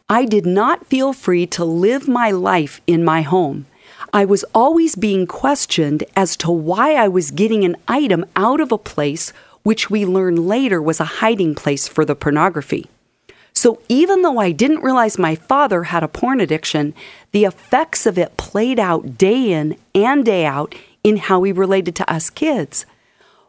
I 0.10 0.26
did 0.26 0.46
not 0.46 0.86
feel 0.88 1.14
free 1.14 1.48
to 1.48 1.64
live 1.64 2.08
my 2.08 2.32
life 2.32 2.82
in 2.86 3.04
my 3.04 3.22
home. 3.22 3.66
I 4.14 4.26
was 4.26 4.44
always 4.54 4.96
being 4.96 5.26
questioned 5.26 6.04
as 6.18 6.36
to 6.38 6.52
why 6.52 6.96
I 6.96 7.08
was 7.08 7.32
getting 7.32 7.64
an 7.64 7.78
item 7.88 8.26
out 8.36 8.60
of 8.60 8.72
a 8.72 8.78
place 8.78 9.32
which 9.64 9.90
we 9.90 10.06
learned 10.06 10.48
later 10.48 10.82
was 10.82 11.00
a 11.00 11.22
hiding 11.22 11.56
place 11.56 11.88
for 11.88 12.04
the 12.04 12.16
pornography. 12.16 12.90
So 13.54 13.80
even 13.88 14.22
though 14.22 14.38
I 14.38 14.52
didn't 14.52 14.84
realize 14.84 15.18
my 15.18 15.36
father 15.36 15.84
had 15.84 16.04
a 16.04 16.10
porn 16.10 16.42
addiction, 16.42 16.94
the 17.32 17.46
effects 17.46 18.06
of 18.06 18.18
it 18.18 18.36
played 18.36 18.80
out 18.80 19.18
day 19.18 19.54
in 19.54 19.78
and 19.96 20.26
day 20.26 20.46
out 20.46 20.76
in 21.06 21.18
how 21.18 21.44
he 21.44 21.54
related 21.54 21.96
to 21.96 22.12
us 22.12 22.30
kids. 22.30 22.86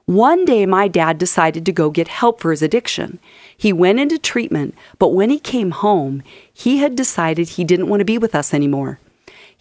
One 0.05 0.45
day, 0.45 0.67
my 0.67 0.89
dad 0.89 1.19
decided 1.19 1.65
to 1.67 1.73
go 1.73 1.91
get 1.91 2.09
help 2.09 2.41
for 2.41 2.51
his 2.51 2.63
addiction. 2.63 3.19
He 3.57 3.73
went 3.73 4.01
into 4.01 4.19
treatment, 4.19 4.75
but 4.99 5.09
when 5.09 5.31
he 5.31 5.39
came 5.39 5.71
home, 5.71 6.23
he 6.53 6.79
had 6.79 6.97
decided 6.97 7.51
he 7.51 7.65
didn't 7.65 7.89
want 7.89 8.01
to 8.01 8.05
be 8.05 8.19
with 8.19 8.35
us 8.35 8.53
anymore. 8.53 8.99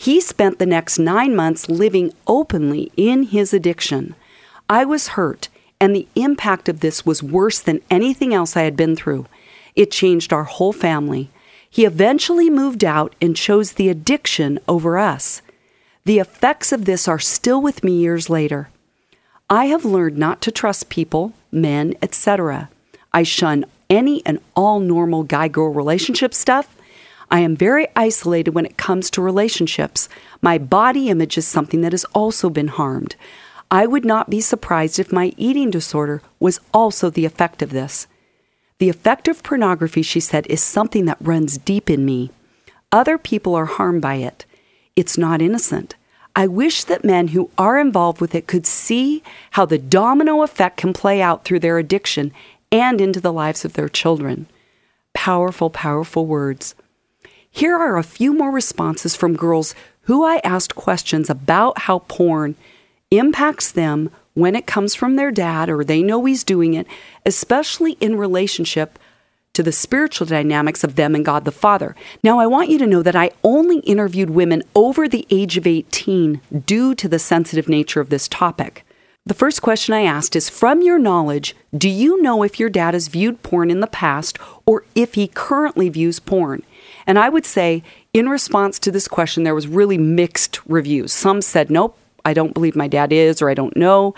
He 0.01 0.19
spent 0.19 0.57
the 0.57 0.65
next 0.65 0.97
nine 0.97 1.35
months 1.35 1.69
living 1.69 2.11
openly 2.25 2.91
in 2.97 3.21
his 3.21 3.53
addiction. 3.53 4.15
I 4.67 4.83
was 4.83 5.09
hurt, 5.09 5.47
and 5.79 5.95
the 5.95 6.07
impact 6.15 6.67
of 6.67 6.79
this 6.79 7.05
was 7.05 7.21
worse 7.21 7.59
than 7.59 7.83
anything 7.91 8.33
else 8.33 8.57
I 8.57 8.63
had 8.63 8.75
been 8.75 8.95
through. 8.95 9.27
It 9.75 9.91
changed 9.91 10.33
our 10.33 10.45
whole 10.45 10.73
family. 10.73 11.29
He 11.69 11.85
eventually 11.85 12.49
moved 12.49 12.83
out 12.83 13.13
and 13.21 13.35
chose 13.35 13.73
the 13.73 13.89
addiction 13.89 14.57
over 14.67 14.97
us. 14.97 15.43
The 16.05 16.17
effects 16.17 16.71
of 16.71 16.85
this 16.85 17.07
are 17.07 17.19
still 17.19 17.61
with 17.61 17.83
me 17.83 17.91
years 17.91 18.27
later. 18.27 18.69
I 19.51 19.65
have 19.65 19.85
learned 19.85 20.17
not 20.17 20.41
to 20.41 20.51
trust 20.51 20.89
people, 20.89 21.33
men, 21.51 21.93
etc. 22.01 22.71
I 23.13 23.21
shun 23.21 23.65
any 23.87 24.25
and 24.25 24.39
all 24.55 24.79
normal 24.79 25.21
guy 25.21 25.47
girl 25.47 25.71
relationship 25.71 26.33
stuff 26.33 26.75
I 27.31 27.39
am 27.39 27.55
very 27.55 27.87
isolated 27.95 28.51
when 28.51 28.65
it 28.65 28.77
comes 28.77 29.09
to 29.11 29.21
relationships. 29.21 30.09
My 30.41 30.57
body 30.57 31.07
image 31.07 31.37
is 31.37 31.47
something 31.47 31.79
that 31.81 31.93
has 31.93 32.03
also 32.13 32.49
been 32.49 32.67
harmed. 32.67 33.15
I 33.71 33.87
would 33.87 34.03
not 34.03 34.29
be 34.29 34.41
surprised 34.41 34.99
if 34.99 35.13
my 35.13 35.31
eating 35.37 35.71
disorder 35.71 36.21
was 36.41 36.59
also 36.73 37.09
the 37.09 37.23
effect 37.23 37.61
of 37.61 37.69
this. 37.69 38.05
The 38.79 38.89
effect 38.89 39.29
of 39.29 39.43
pornography, 39.43 40.01
she 40.01 40.19
said, 40.19 40.45
is 40.47 40.61
something 40.61 41.05
that 41.05 41.17
runs 41.21 41.57
deep 41.57 41.89
in 41.89 42.03
me. 42.03 42.31
Other 42.91 43.17
people 43.17 43.55
are 43.55 43.65
harmed 43.65 44.01
by 44.01 44.15
it. 44.15 44.45
It's 44.97 45.17
not 45.17 45.41
innocent. 45.41 45.95
I 46.35 46.47
wish 46.47 46.83
that 46.83 47.05
men 47.05 47.29
who 47.29 47.49
are 47.57 47.79
involved 47.79 48.19
with 48.19 48.35
it 48.35 48.47
could 48.47 48.67
see 48.67 49.23
how 49.51 49.65
the 49.65 49.77
domino 49.77 50.43
effect 50.43 50.75
can 50.75 50.91
play 50.91 51.21
out 51.21 51.45
through 51.45 51.59
their 51.59 51.77
addiction 51.77 52.33
and 52.73 52.99
into 52.99 53.21
the 53.21 53.31
lives 53.31 53.63
of 53.63 53.73
their 53.73 53.89
children. 53.89 54.47
Powerful, 55.13 55.69
powerful 55.69 56.25
words. 56.25 56.75
Here 57.51 57.75
are 57.75 57.97
a 57.97 58.03
few 58.03 58.33
more 58.33 58.49
responses 58.49 59.15
from 59.15 59.35
girls 59.35 59.75
who 60.03 60.23
I 60.23 60.39
asked 60.43 60.73
questions 60.73 61.29
about 61.29 61.79
how 61.79 61.99
porn 62.07 62.55
impacts 63.11 63.71
them 63.71 64.09
when 64.33 64.55
it 64.55 64.65
comes 64.65 64.95
from 64.95 65.15
their 65.17 65.31
dad 65.31 65.69
or 65.69 65.83
they 65.83 66.01
know 66.01 66.23
he's 66.23 66.45
doing 66.45 66.73
it, 66.73 66.87
especially 67.25 67.93
in 67.99 68.17
relationship 68.17 68.97
to 69.53 69.61
the 69.61 69.73
spiritual 69.73 70.25
dynamics 70.25 70.83
of 70.83 70.95
them 70.95 71.13
and 71.13 71.25
God 71.25 71.43
the 71.43 71.51
Father. 71.51 71.93
Now, 72.23 72.39
I 72.39 72.47
want 72.47 72.69
you 72.69 72.79
to 72.79 72.87
know 72.87 73.03
that 73.03 73.17
I 73.17 73.31
only 73.43 73.79
interviewed 73.79 74.29
women 74.29 74.63
over 74.73 75.09
the 75.09 75.27
age 75.29 75.57
of 75.57 75.67
18 75.67 76.39
due 76.65 76.95
to 76.95 77.09
the 77.09 77.19
sensitive 77.19 77.67
nature 77.67 77.99
of 77.99 78.09
this 78.09 78.29
topic. 78.29 78.85
The 79.25 79.33
first 79.33 79.61
question 79.61 79.93
I 79.93 80.03
asked 80.03 80.35
is 80.35 80.49
From 80.49 80.81
your 80.81 80.97
knowledge, 80.97 81.53
do 81.77 81.89
you 81.89 82.21
know 82.21 82.43
if 82.43 82.59
your 82.59 82.69
dad 82.69 82.93
has 82.93 83.09
viewed 83.09 83.43
porn 83.43 83.69
in 83.69 83.81
the 83.81 83.87
past 83.87 84.39
or 84.65 84.85
if 84.95 85.15
he 85.15 85.27
currently 85.27 85.89
views 85.89 86.19
porn? 86.19 86.63
And 87.07 87.19
I 87.19 87.29
would 87.29 87.45
say, 87.45 87.83
in 88.13 88.29
response 88.29 88.79
to 88.79 88.91
this 88.91 89.07
question, 89.07 89.43
there 89.43 89.55
was 89.55 89.67
really 89.67 89.97
mixed 89.97 90.59
reviews. 90.67 91.11
Some 91.11 91.41
said, 91.41 91.69
nope, 91.69 91.97
I 92.25 92.33
don't 92.33 92.53
believe 92.53 92.75
my 92.75 92.87
dad 92.87 93.11
is, 93.11 93.41
or 93.41 93.49
I 93.49 93.53
don't 93.53 93.75
know. 93.75 94.13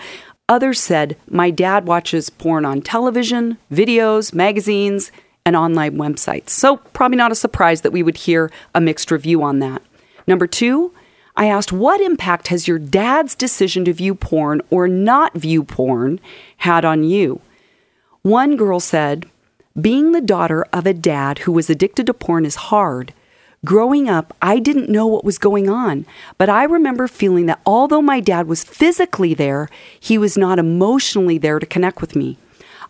Others 0.48 0.80
said, 0.80 1.16
my 1.28 1.50
dad 1.50 1.86
watches 1.86 2.28
porn 2.28 2.64
on 2.64 2.82
television, 2.82 3.56
videos, 3.72 4.34
magazines, 4.34 5.10
and 5.46 5.56
online 5.56 5.96
websites. 5.96 6.50
So, 6.50 6.76
probably 6.76 7.16
not 7.16 7.32
a 7.32 7.36
surprise 7.36 7.80
that 7.82 7.92
we 7.92 8.02
would 8.02 8.16
hear 8.16 8.50
a 8.74 8.80
mixed 8.80 9.10
review 9.10 9.42
on 9.42 9.58
that. 9.60 9.82
Number 10.26 10.46
two, 10.46 10.92
I 11.36 11.46
asked, 11.46 11.72
what 11.72 12.00
impact 12.00 12.48
has 12.48 12.68
your 12.68 12.78
dad's 12.78 13.34
decision 13.34 13.84
to 13.86 13.92
view 13.92 14.14
porn 14.14 14.60
or 14.70 14.86
not 14.86 15.34
view 15.34 15.64
porn 15.64 16.20
had 16.58 16.84
on 16.84 17.04
you? 17.04 17.40
One 18.22 18.56
girl 18.56 18.80
said, 18.80 19.26
being 19.80 20.12
the 20.12 20.20
daughter 20.20 20.64
of 20.72 20.86
a 20.86 20.94
dad 20.94 21.40
who 21.40 21.52
was 21.52 21.68
addicted 21.68 22.06
to 22.06 22.14
porn 22.14 22.46
is 22.46 22.54
hard. 22.54 23.12
Growing 23.64 24.08
up, 24.08 24.36
I 24.40 24.60
didn't 24.60 24.88
know 24.88 25.06
what 25.06 25.24
was 25.24 25.36
going 25.36 25.68
on, 25.68 26.06
but 26.38 26.48
I 26.48 26.62
remember 26.64 27.08
feeling 27.08 27.46
that 27.46 27.60
although 27.66 28.02
my 28.02 28.20
dad 28.20 28.46
was 28.46 28.62
physically 28.62 29.34
there, 29.34 29.68
he 29.98 30.16
was 30.16 30.38
not 30.38 30.60
emotionally 30.60 31.38
there 31.38 31.58
to 31.58 31.66
connect 31.66 32.00
with 32.00 32.14
me. 32.14 32.36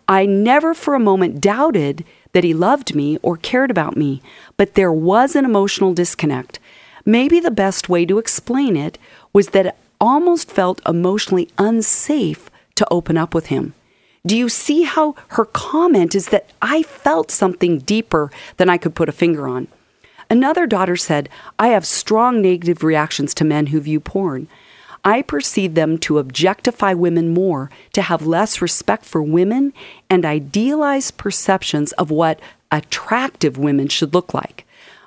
I 0.07 0.27
never 0.27 0.75
for 0.75 0.93
a 0.93 0.99
moment 0.99 1.41
doubted 1.41 2.05
that 2.33 2.43
he 2.43 2.53
loved 2.53 2.93
me 2.93 3.17
or 3.23 3.37
cared 3.37 3.71
about 3.71 3.97
me, 3.97 4.21
but 4.55 4.75
there 4.75 4.93
was 4.93 5.35
an 5.35 5.45
emotional 5.45 5.93
disconnect. 5.93 6.59
Maybe 7.03 7.39
the 7.39 7.49
best 7.49 7.89
way 7.89 8.05
to 8.05 8.19
explain 8.19 8.75
it 8.75 8.99
was 9.33 9.49
that 9.49 9.65
it 9.65 9.75
almost 9.99 10.51
felt 10.51 10.81
emotionally 10.87 11.49
unsafe 11.57 12.51
to 12.75 12.87
open 12.91 13.17
up 13.17 13.33
with 13.33 13.47
him. 13.47 13.73
Do 14.25 14.35
you 14.35 14.49
see 14.49 14.83
how 14.83 15.15
her 15.29 15.45
comment 15.45 16.15
is 16.15 16.29
that 16.29 16.49
I 16.61 16.81
felt 16.81 17.29
something 17.29 17.79
deeper 17.79 18.31
than 18.57 18.69
I 18.69 18.77
could 18.77 18.95
put 18.95 19.09
a 19.09 19.11
finger 19.11 19.47
on? 19.47 19.67
Another 20.29 20.65
daughter 20.65 20.95
said, 20.95 21.29
I 21.59 21.67
have 21.67 21.85
strong 21.85 22.41
negative 22.41 22.83
reactions 22.83 23.35
to 23.35 23.45
men 23.45 23.67
who 23.67 23.79
view 23.79 23.99
porn. 23.99 24.47
I 25.03 25.21
perceive 25.21 25.75
them 25.75 25.99
to 25.99 26.17
objectify 26.17 26.93
women 26.93 27.31
more, 27.31 27.69
to 27.93 28.01
have 28.01 28.25
less 28.25 28.63
respect 28.63 29.05
for 29.05 29.21
women, 29.21 29.71
and 30.09 30.25
idealized 30.25 31.17
perceptions 31.17 31.91
of 31.91 32.09
what 32.09 32.39
attractive 32.71 33.59
women 33.59 33.87
should 33.87 34.15
look 34.15 34.33
like. 34.33 34.65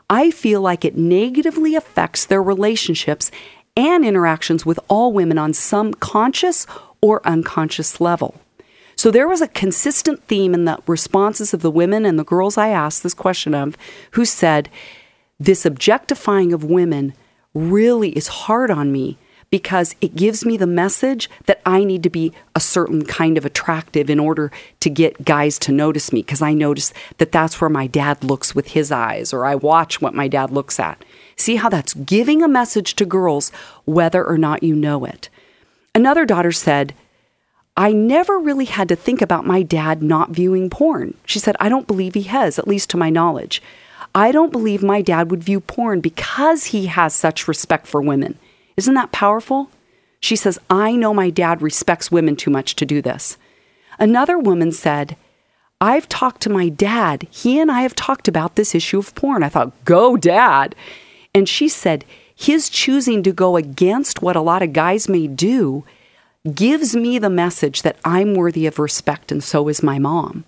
I 0.09 0.31
feel 0.31 0.61
like 0.61 0.85
it 0.85 0.97
negatively 0.97 1.75
affects 1.75 2.25
their 2.25 2.43
relationships 2.43 3.33
and 3.77 4.05
interactions 4.05 4.65
with 4.65 4.79
all 4.87 5.13
women 5.13 5.39
on 5.39 5.53
some 5.53 5.93
conscious 5.95 6.69
or 7.01 7.27
unconscious 7.27 8.01
level. 8.01 8.41
So 8.99 9.13
there 9.13 9.29
was 9.29 9.41
a 9.41 9.47
consistent 9.47 10.25
theme 10.25 10.53
in 10.55 10.65
the 10.65 10.81
responses 10.89 11.55
of 11.55 11.63
the 11.63 11.71
women 11.71 12.05
and 12.05 12.19
the 12.19 12.25
girls 12.25 12.59
I 12.59 12.71
asked 12.71 13.05
this 13.05 13.15
question 13.15 13.55
of 13.55 13.77
who 14.11 14.25
said, 14.25 14.69
This 15.39 15.65
objectifying 15.65 16.53
of 16.53 16.65
women 16.65 17.15
really 17.55 18.11
is 18.11 18.27
hard 18.27 18.73
on 18.73 18.91
me 18.91 19.17
because 19.51 19.95
it 20.01 20.17
gives 20.17 20.45
me 20.45 20.57
the 20.57 20.67
message 20.67 21.31
that 21.47 21.61
I 21.65 21.85
need 21.85 22.03
to 22.03 22.11
be 22.11 22.33
a 22.57 22.61
certain 22.61 23.05
kind 23.05 23.39
of 23.39 23.47
attractive 23.47 24.11
in 24.11 24.19
order 24.19 24.51
to 24.81 24.91
get 24.91 25.25
guys 25.25 25.61
to 25.61 25.71
notice 25.71 26.13
me 26.13 26.23
because 26.23 26.43
I 26.43 26.53
notice 26.53 26.93
that 27.19 27.31
that's 27.31 27.61
where 27.61 27.71
my 27.71 27.87
dad 27.87 28.25
looks 28.25 28.53
with 28.53 28.67
his 28.67 28.91
eyes 28.91 29.33
or 29.33 29.47
I 29.47 29.55
watch 29.55 30.03
what 30.03 30.13
my 30.13 30.27
dad 30.27 30.51
looks 30.51 30.81
at. 30.81 31.05
See 31.37 31.55
how 31.55 31.69
that's 31.69 31.95
giving 31.95 32.43
a 32.43 32.49
message 32.49 32.97
to 32.97 33.07
girls 33.07 33.53
whether 33.85 34.27
or 34.27 34.37
not 34.37 34.65
you 34.65 34.75
know 34.75 35.05
it. 35.05 35.29
Another 35.95 36.27
daughter 36.27 36.51
said, 36.51 36.95
I 37.79 37.93
never 37.93 38.41
really 38.41 38.65
had 38.65 38.89
to 38.89 38.97
think 38.97 39.23
about 39.23 39.47
my 39.47 39.63
dad 39.63 40.03
not 40.03 40.31
viewing 40.31 40.69
porn. 40.69 41.15
She 41.25 41.39
said, 41.39 41.55
I 41.61 41.69
don't 41.69 41.87
believe 41.87 42.15
he 42.15 42.25
has, 42.25 42.59
at 42.59 42.67
least 42.67 42.91
to 42.91 42.97
my 42.97 43.09
knowledge. 43.09 43.63
I 44.17 44.33
don't 44.33 44.51
believe 44.51 44.83
my 44.83 45.01
dad 45.01 45.31
would 45.31 45.45
view 45.45 45.61
porn 45.61 46.01
because 46.01 46.65
he 46.67 46.87
has 46.87 47.15
such 47.15 47.47
respect 47.47 47.87
for 47.87 48.03
women. 48.03 48.37
Isn't 48.77 48.95
that 48.95 49.13
powerful? 49.13 49.71
She 50.19 50.35
says, 50.35 50.59
I 50.69 50.97
know 50.97 51.15
my 51.15 51.31
dad 51.31 51.63
respects 51.63 52.11
women 52.11 52.35
too 52.35 52.51
much 52.51 52.75
to 52.77 52.85
do 52.85 53.01
this. 53.01 53.39
Another 54.01 54.41
woman 54.41 54.73
said, 54.73 55.17
I've 55.81 56.09
talked 56.09 56.41
to 56.43 56.51
my 56.51 56.69
dad. 56.69 57.29
He 57.31 57.61
and 57.61 57.71
I 57.71 57.83
have 57.83 57.95
talked 57.95 58.27
about 58.27 58.57
this 58.57 58.75
issue 58.75 58.99
of 58.99 59.15
porn. 59.15 59.45
I 59.45 59.49
thought, 59.51 59.85
go, 59.85 60.17
dad. 60.17 60.75
And 61.33 61.49
she 61.49 61.69
said, 61.69 62.05
his 62.35 62.69
choosing 62.69 63.23
to 63.23 63.33
go 63.33 63.57
against 63.57 64.21
what 64.21 64.35
a 64.35 64.41
lot 64.41 64.63
of 64.63 64.73
guys 64.73 65.09
may 65.09 65.29
do 65.29 65.85
gives 66.55 66.95
me 66.95 67.19
the 67.19 67.31
message 67.31 67.83
that 67.83 67.99
I'm 68.05 68.35
worthy 68.35 68.67
of 68.67 68.79
respect, 68.79 69.33
and 69.33 69.43
so 69.43 69.69
is 69.69 69.83
my 69.83 69.99
mom. 69.99 70.45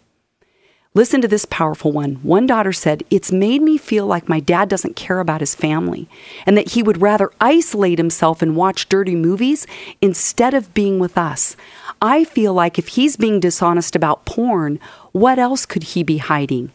Listen 0.93 1.21
to 1.21 1.29
this 1.29 1.45
powerful 1.45 1.93
one. 1.93 2.17
One 2.17 2.47
daughter 2.47 2.73
said, 2.73 3.05
It's 3.11 3.31
made 3.31 3.63
me 3.63 3.79
feel 3.79 4.07
like 4.07 4.29
my 4.29 4.41
dad 4.41 4.69
doesn't 4.69 4.97
care 4.97 5.21
about 5.21 5.41
his 5.41 5.55
family 5.55 6.09
and 6.47 6.57
that 6.57 6.71
he 6.73 6.83
would 6.83 7.01
rather 7.01 7.31
isolate 7.41 7.99
himself 7.99 8.43
and 8.43 8.57
watch 8.57 8.89
dirty 8.89 9.15
movies 9.15 9.69
instead 10.01 10.53
of 10.53 10.75
being 10.75 10.99
with 10.99 11.17
us. 11.17 11.55
I 12.03 12.25
feel 12.25 12.55
like 12.55 12.77
if 12.77 12.89
he's 12.89 13.17
being 13.17 13.39
dishonest 13.39 13.95
about 13.95 14.25
porn, 14.25 14.81
what 15.13 15.39
else 15.39 15.65
could 15.65 15.85
he 15.85 16.03
be 16.03 16.19
hiding? 16.19 16.73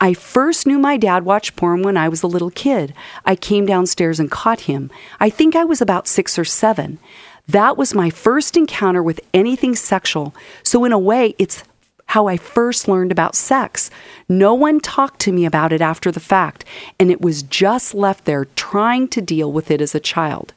I 0.00 0.14
first 0.14 0.66
knew 0.66 0.78
my 0.78 0.96
dad 0.96 1.24
watched 1.24 1.56
porn 1.56 1.82
when 1.82 1.96
I 1.96 2.08
was 2.08 2.22
a 2.22 2.28
little 2.28 2.50
kid. 2.50 2.94
I 3.24 3.34
came 3.34 3.66
downstairs 3.66 4.20
and 4.20 4.30
caught 4.30 4.60
him. 4.60 4.90
I 5.18 5.28
think 5.28 5.56
I 5.56 5.64
was 5.64 5.80
about 5.80 6.06
six 6.06 6.38
or 6.38 6.44
seven. 6.44 7.00
That 7.48 7.76
was 7.76 7.94
my 7.94 8.10
first 8.10 8.56
encounter 8.56 9.02
with 9.02 9.20
anything 9.32 9.76
sexual. 9.76 10.34
So, 10.62 10.84
in 10.84 10.92
a 10.92 10.98
way, 10.98 11.34
it's 11.38 11.62
how 12.06 12.26
I 12.28 12.36
first 12.36 12.88
learned 12.88 13.12
about 13.12 13.34
sex. 13.34 13.90
No 14.28 14.54
one 14.54 14.80
talked 14.80 15.20
to 15.20 15.32
me 15.32 15.44
about 15.44 15.72
it 15.72 15.80
after 15.80 16.10
the 16.10 16.20
fact, 16.20 16.64
and 16.98 17.10
it 17.10 17.20
was 17.20 17.42
just 17.42 17.94
left 17.94 18.24
there 18.24 18.46
trying 18.56 19.08
to 19.08 19.20
deal 19.20 19.52
with 19.52 19.70
it 19.70 19.80
as 19.80 19.94
a 19.94 20.00
child. 20.00 20.54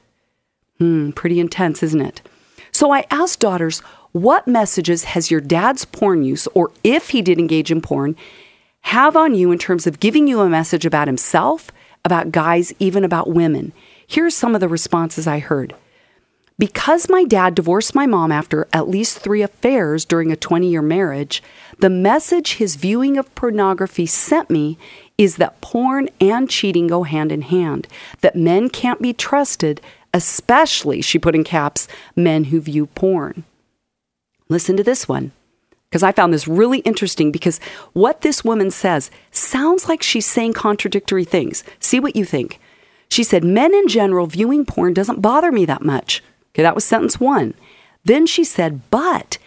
Hmm, 0.77 1.11
pretty 1.11 1.39
intense, 1.39 1.83
isn't 1.83 2.01
it? 2.01 2.21
So 2.71 2.91
I 2.91 3.05
asked 3.11 3.39
daughters, 3.39 3.79
what 4.11 4.47
messages 4.47 5.03
has 5.05 5.29
your 5.29 5.41
dad's 5.41 5.85
porn 5.85 6.23
use, 6.23 6.47
or 6.47 6.71
if 6.83 7.09
he 7.09 7.21
did 7.21 7.39
engage 7.39 7.71
in 7.71 7.81
porn, 7.81 8.15
have 8.81 9.15
on 9.15 9.35
you 9.35 9.51
in 9.51 9.59
terms 9.59 9.85
of 9.85 9.99
giving 9.99 10.27
you 10.27 10.39
a 10.39 10.49
message 10.49 10.85
about 10.85 11.07
himself, 11.07 11.71
about 12.05 12.31
guys, 12.31 12.73
even 12.79 13.03
about 13.03 13.29
women? 13.29 13.73
Here's 14.07 14.35
some 14.35 14.55
of 14.55 14.61
the 14.61 14.67
responses 14.67 15.27
I 15.27 15.39
heard. 15.39 15.75
Because 16.59 17.07
my 17.07 17.23
dad 17.23 17.55
divorced 17.55 17.95
my 17.95 18.05
mom 18.05 18.33
after 18.33 18.67
at 18.73 18.89
least 18.89 19.19
three 19.19 19.41
affairs 19.41 20.03
during 20.03 20.29
a 20.29 20.35
20 20.35 20.69
year 20.69 20.81
marriage, 20.81 21.41
the 21.79 21.89
message 21.89 22.55
his 22.55 22.75
viewing 22.75 23.17
of 23.17 23.33
pornography 23.33 24.05
sent 24.05 24.49
me 24.49 24.77
is 25.17 25.37
that 25.37 25.61
porn 25.61 26.09
and 26.19 26.49
cheating 26.49 26.87
go 26.87 27.03
hand 27.03 27.31
in 27.31 27.43
hand, 27.43 27.87
that 28.19 28.35
men 28.35 28.69
can't 28.69 29.01
be 29.01 29.13
trusted, 29.13 29.79
especially, 30.13 31.01
she 31.01 31.17
put 31.17 31.33
in 31.33 31.45
caps, 31.45 31.87
men 32.13 32.45
who 32.45 32.59
view 32.59 32.87
porn. 32.87 33.45
Listen 34.49 34.75
to 34.75 34.83
this 34.83 35.07
one, 35.07 35.31
because 35.89 36.03
I 36.03 36.11
found 36.11 36.33
this 36.33 36.47
really 36.47 36.79
interesting 36.79 37.31
because 37.31 37.61
what 37.93 38.19
this 38.19 38.43
woman 38.43 38.69
says 38.69 39.09
sounds 39.31 39.87
like 39.87 40.03
she's 40.03 40.25
saying 40.25 40.53
contradictory 40.53 41.23
things. 41.23 41.63
See 41.79 42.01
what 42.01 42.17
you 42.17 42.25
think. 42.25 42.59
She 43.07 43.23
said, 43.23 43.45
Men 43.45 43.73
in 43.73 43.87
general 43.87 44.27
viewing 44.27 44.65
porn 44.65 44.93
doesn't 44.93 45.21
bother 45.21 45.53
me 45.53 45.63
that 45.63 45.83
much. 45.83 46.21
Okay, 46.59 46.63
that 46.63 46.75
was 46.75 46.83
sentence 46.83 47.21
one. 47.21 47.53
Then 48.03 48.27
she 48.27 48.43
said, 48.43 48.81
But 48.91 49.37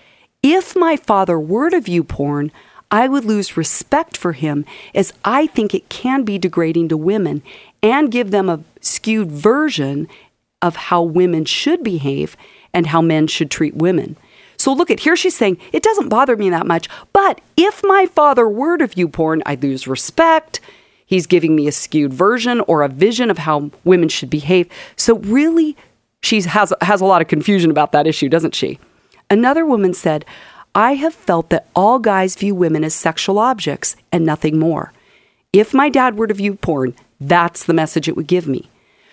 if 0.42 0.74
my 0.74 0.96
father 0.96 1.38
were 1.38 1.68
to 1.68 1.78
view 1.78 2.04
porn, 2.04 2.50
I 2.90 3.06
would 3.06 3.26
lose 3.26 3.54
respect 3.54 4.16
for 4.16 4.32
him 4.32 4.64
as 4.94 5.12
I 5.22 5.46
think 5.46 5.74
it 5.74 5.90
can 5.90 6.22
be 6.22 6.38
degrading 6.38 6.88
to 6.88 6.96
women 6.96 7.42
and 7.82 8.10
give 8.10 8.30
them 8.30 8.48
a 8.48 8.64
skewed 8.80 9.30
version 9.30 10.08
of 10.62 10.76
how 10.76 11.02
women 11.02 11.44
should 11.44 11.84
behave 11.84 12.34
and 12.72 12.86
how 12.86 13.02
men 13.02 13.26
should 13.26 13.50
treat 13.50 13.76
women. 13.76 14.16
So 14.56 14.72
look 14.72 14.90
at 14.90 15.00
here 15.00 15.14
she's 15.14 15.36
saying, 15.36 15.58
it 15.70 15.82
doesn't 15.82 16.08
bother 16.08 16.34
me 16.34 16.48
that 16.48 16.66
much, 16.66 16.88
but 17.12 17.42
if 17.58 17.82
my 17.84 18.06
father 18.06 18.48
were 18.48 18.78
to 18.78 18.86
view 18.86 19.06
porn, 19.06 19.42
I'd 19.44 19.62
lose 19.62 19.86
respect. 19.86 20.60
He's 21.04 21.26
giving 21.26 21.54
me 21.54 21.68
a 21.68 21.72
skewed 21.72 22.14
version 22.14 22.62
or 22.62 22.82
a 22.82 22.88
vision 22.88 23.30
of 23.30 23.36
how 23.36 23.70
women 23.84 24.08
should 24.08 24.30
behave. 24.30 24.70
So 24.96 25.18
really 25.18 25.76
she 26.22 26.40
has, 26.42 26.72
has 26.80 27.00
a 27.00 27.04
lot 27.04 27.22
of 27.22 27.28
confusion 27.28 27.70
about 27.70 27.92
that 27.92 28.06
issue, 28.06 28.28
doesn't 28.28 28.54
she? 28.54 28.78
Another 29.28 29.66
woman 29.66 29.94
said, 29.94 30.24
I 30.74 30.94
have 30.94 31.14
felt 31.14 31.50
that 31.50 31.68
all 31.74 31.98
guys 31.98 32.34
view 32.36 32.54
women 32.54 32.84
as 32.84 32.94
sexual 32.94 33.38
objects 33.38 33.96
and 34.10 34.24
nothing 34.24 34.58
more. 34.58 34.92
If 35.52 35.74
my 35.74 35.88
dad 35.88 36.16
were 36.16 36.26
to 36.26 36.34
view 36.34 36.54
porn, 36.54 36.94
that's 37.20 37.64
the 37.64 37.74
message 37.74 38.08
it 38.08 38.16
would 38.16 38.26
give 38.26 38.46
me. 38.46 38.70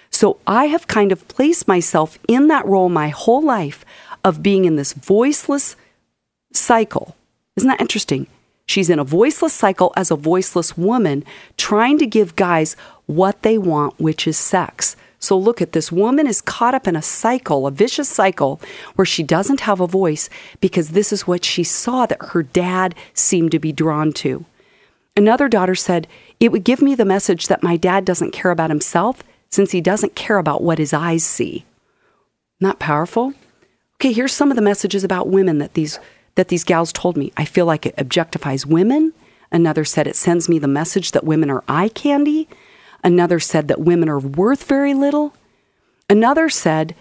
So 0.10 0.38
I 0.48 0.66
have 0.66 0.88
kind 0.88 1.12
of 1.12 1.28
placed 1.28 1.68
myself 1.68 2.18
in 2.28 2.48
that 2.48 2.66
role 2.66 2.90
my 2.90 3.10
whole 3.10 3.42
life 3.42 3.84
of 4.24 4.42
being 4.42 4.66
in 4.66 4.76
this 4.76 4.94
voiceless 4.94 5.76
cycle. 6.54 7.16
Isn't 7.56 7.70
that 7.70 7.82
interesting? 7.82 8.28
She's 8.66 8.90
in 8.90 9.00
a 9.00 9.04
voiceless 9.04 9.54
cycle 9.54 9.94
as 9.96 10.12
a 10.12 10.16
voiceless 10.16 10.78
woman, 10.78 11.26
trying 11.58 11.98
to 11.98 12.06
give 12.06 12.36
guys 12.36 12.76
what 13.06 13.42
they 13.42 13.58
want, 13.58 14.00
which 14.00 14.28
is 14.28 14.38
sex. 14.38 14.96
So 15.20 15.38
look 15.38 15.62
at 15.62 15.74
this 15.74 15.92
woman 15.92 16.28
is 16.28 16.42
caught 16.42 16.74
up 16.74 16.88
in 16.88 16.96
a 16.96 17.02
cycle, 17.02 17.68
a 17.68 17.72
vicious 17.72 18.08
cycle, 18.08 18.62
where 18.96 19.06
she 19.06 19.22
doesn't 19.22 19.62
have 19.62 19.82
a 19.82 19.88
voice 19.88 20.30
because 20.62 20.90
this 20.90 21.12
is 21.12 21.28
what 21.28 21.44
she 21.44 21.64
saw 21.64 22.06
that 22.06 22.24
her 22.30 22.44
dad 22.44 22.96
seemed 23.14 23.52
to 23.52 23.60
be 23.60 23.72
drawn 23.72 24.14
to. 24.14 24.46
Another 25.18 25.50
daughter 25.50 25.76
said, 25.76 26.08
It 26.40 26.52
would 26.52 26.64
give 26.64 26.82
me 26.82 26.96
the 26.96 27.04
message 27.04 27.48
that 27.48 27.64
my 27.64 27.76
dad 27.76 28.06
doesn't 28.06 28.32
care 28.32 28.52
about 28.52 28.70
himself 28.70 29.22
since 29.50 29.72
he 29.72 29.82
doesn't 29.82 30.16
care 30.16 30.38
about 30.38 30.64
what 30.64 30.78
his 30.78 30.94
eyes 30.94 31.26
see. 31.26 31.66
Not 32.62 32.80
powerful? 32.80 33.34
Okay, 33.96 34.14
here's 34.14 34.34
some 34.34 34.50
of 34.50 34.56
the 34.56 34.62
messages 34.62 35.04
about 35.04 35.28
women 35.28 35.58
that 35.58 35.74
these 35.74 36.00
that 36.36 36.48
these 36.48 36.64
gals 36.64 36.94
told 36.94 37.18
me. 37.18 37.34
I 37.36 37.44
feel 37.44 37.66
like 37.66 37.86
it 37.86 37.98
objectifies 37.98 38.66
women. 38.66 39.12
Another 39.52 39.84
said 39.84 40.08
it 40.08 40.16
sends 40.16 40.48
me 40.48 40.58
the 40.58 40.70
message 40.70 41.12
that 41.12 41.26
women 41.26 41.50
are 41.50 41.66
eye 41.68 41.90
candy. 41.90 42.48
Another 43.04 43.40
said 43.40 43.68
that 43.68 43.82
women 43.82 44.10
are 44.10 44.20
worth 44.20 44.64
very 44.64 44.94
little. 44.94 45.34
Another 46.10 46.50
said 46.50 46.96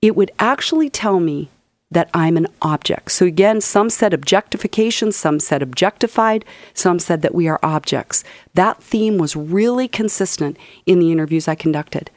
it 0.00 0.16
would 0.16 0.30
actually 0.38 0.90
tell 0.90 1.20
me 1.20 1.48
that 1.90 2.10
I'm 2.12 2.36
an 2.36 2.48
object. 2.60 3.12
So 3.12 3.24
again, 3.24 3.60
some 3.60 3.88
said 3.88 4.12
objectification, 4.12 5.12
some 5.12 5.38
said 5.38 5.62
objectified, 5.62 6.44
some 6.72 6.98
said 6.98 7.22
that 7.22 7.34
we 7.34 7.46
are 7.46 7.60
objects. 7.62 8.24
That 8.54 8.82
theme 8.82 9.16
was 9.16 9.36
really 9.36 9.88
consistent 9.88 10.56
in 10.86 10.98
the 10.98 11.12
interviews 11.12 11.46
I 11.46 11.54
conducted. 11.54 12.10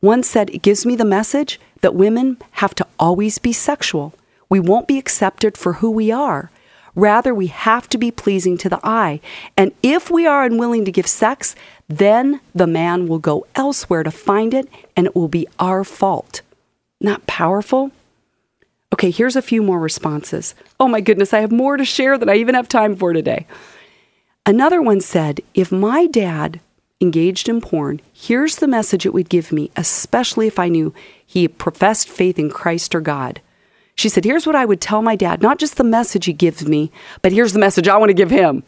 One 0.00 0.22
said 0.22 0.48
it 0.50 0.62
gives 0.62 0.86
me 0.86 0.96
the 0.96 1.04
message 1.04 1.60
that 1.82 1.94
women 1.94 2.38
have 2.52 2.74
to 2.76 2.86
always 2.98 3.38
be 3.38 3.52
sexual. 3.52 4.14
We 4.48 4.58
won't 4.58 4.88
be 4.88 4.98
accepted 4.98 5.58
for 5.58 5.74
who 5.74 5.90
we 5.90 6.10
are. 6.10 6.50
Rather, 6.94 7.34
we 7.34 7.46
have 7.48 7.88
to 7.88 7.98
be 7.98 8.10
pleasing 8.10 8.58
to 8.58 8.68
the 8.68 8.80
eye. 8.82 9.20
And 9.56 9.72
if 9.82 10.10
we 10.10 10.26
are 10.26 10.44
unwilling 10.44 10.84
to 10.84 10.92
give 10.92 11.06
sex, 11.06 11.54
then 11.88 12.40
the 12.54 12.66
man 12.66 13.06
will 13.06 13.18
go 13.18 13.46
elsewhere 13.54 14.02
to 14.02 14.10
find 14.10 14.54
it 14.54 14.68
and 14.96 15.06
it 15.06 15.14
will 15.14 15.28
be 15.28 15.46
our 15.58 15.84
fault. 15.84 16.42
Not 17.00 17.26
powerful? 17.26 17.92
Okay, 18.92 19.10
here's 19.10 19.36
a 19.36 19.42
few 19.42 19.62
more 19.62 19.78
responses. 19.78 20.54
Oh 20.78 20.88
my 20.88 21.00
goodness, 21.00 21.32
I 21.32 21.40
have 21.40 21.52
more 21.52 21.76
to 21.76 21.84
share 21.84 22.18
than 22.18 22.28
I 22.28 22.36
even 22.36 22.54
have 22.54 22.68
time 22.68 22.96
for 22.96 23.12
today. 23.12 23.46
Another 24.44 24.82
one 24.82 25.00
said, 25.00 25.40
If 25.54 25.70
my 25.70 26.06
dad 26.06 26.60
engaged 27.00 27.48
in 27.48 27.60
porn, 27.60 28.00
here's 28.12 28.56
the 28.56 28.66
message 28.66 29.06
it 29.06 29.14
would 29.14 29.28
give 29.28 29.52
me, 29.52 29.70
especially 29.76 30.46
if 30.46 30.58
I 30.58 30.68
knew 30.68 30.92
he 31.24 31.46
professed 31.46 32.08
faith 32.08 32.38
in 32.38 32.50
Christ 32.50 32.94
or 32.94 33.00
God. 33.00 33.40
She 34.00 34.08
said, 34.08 34.24
Here's 34.24 34.46
what 34.46 34.56
I 34.56 34.64
would 34.64 34.80
tell 34.80 35.02
my 35.02 35.14
dad, 35.14 35.42
not 35.42 35.58
just 35.58 35.76
the 35.76 35.84
message 35.84 36.24
he 36.24 36.32
gives 36.32 36.66
me, 36.66 36.90
but 37.20 37.32
here's 37.32 37.52
the 37.52 37.58
message 37.58 37.86
I 37.86 37.98
want 37.98 38.08
to 38.08 38.14
give 38.14 38.30
him. 38.30 38.62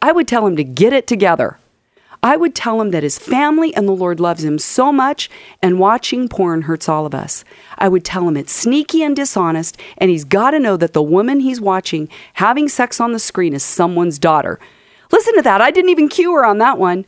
I 0.00 0.12
would 0.12 0.28
tell 0.28 0.46
him 0.46 0.54
to 0.54 0.62
get 0.62 0.92
it 0.92 1.08
together. 1.08 1.58
I 2.22 2.36
would 2.36 2.54
tell 2.54 2.80
him 2.80 2.92
that 2.92 3.02
his 3.02 3.18
family 3.18 3.74
and 3.74 3.88
the 3.88 3.92
Lord 3.92 4.20
loves 4.20 4.44
him 4.44 4.60
so 4.60 4.92
much, 4.92 5.28
and 5.60 5.80
watching 5.80 6.28
porn 6.28 6.62
hurts 6.62 6.88
all 6.88 7.04
of 7.04 7.16
us. 7.16 7.44
I 7.78 7.88
would 7.88 8.04
tell 8.04 8.28
him 8.28 8.36
it's 8.36 8.52
sneaky 8.52 9.02
and 9.02 9.16
dishonest, 9.16 9.76
and 9.98 10.08
he's 10.08 10.22
got 10.22 10.52
to 10.52 10.60
know 10.60 10.76
that 10.76 10.92
the 10.92 11.02
woman 11.02 11.40
he's 11.40 11.60
watching 11.60 12.08
having 12.34 12.68
sex 12.68 13.00
on 13.00 13.10
the 13.10 13.18
screen 13.18 13.54
is 13.54 13.64
someone's 13.64 14.20
daughter. 14.20 14.60
Listen 15.10 15.34
to 15.34 15.42
that. 15.42 15.60
I 15.60 15.72
didn't 15.72 15.90
even 15.90 16.08
cue 16.08 16.32
her 16.34 16.46
on 16.46 16.58
that 16.58 16.78
one. 16.78 17.06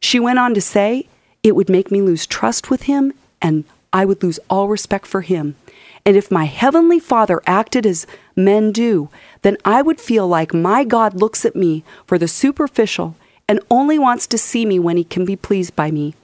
She 0.00 0.18
went 0.18 0.38
on 0.38 0.54
to 0.54 0.62
say, 0.62 1.08
It 1.42 1.56
would 1.56 1.68
make 1.68 1.90
me 1.90 2.00
lose 2.00 2.26
trust 2.26 2.70
with 2.70 2.84
him, 2.84 3.12
and 3.42 3.64
I 3.92 4.06
would 4.06 4.22
lose 4.22 4.40
all 4.48 4.68
respect 4.68 5.04
for 5.04 5.20
him. 5.20 5.56
And 6.04 6.16
if 6.16 6.30
my 6.30 6.44
heavenly 6.44 6.98
Father 6.98 7.40
acted 7.46 7.86
as 7.86 8.06
men 8.34 8.72
do, 8.72 9.08
then 9.42 9.56
I 9.64 9.82
would 9.82 10.00
feel 10.00 10.26
like 10.26 10.52
my 10.52 10.84
God 10.84 11.14
looks 11.14 11.44
at 11.44 11.56
me 11.56 11.84
for 12.06 12.18
the 12.18 12.28
superficial 12.28 13.16
and 13.48 13.60
only 13.70 13.98
wants 13.98 14.26
to 14.28 14.38
see 14.38 14.64
me 14.64 14.78
when 14.78 14.96
he 14.96 15.04
can 15.04 15.24
be 15.24 15.36
pleased 15.36 15.76
by 15.76 15.90
me. 15.90 16.14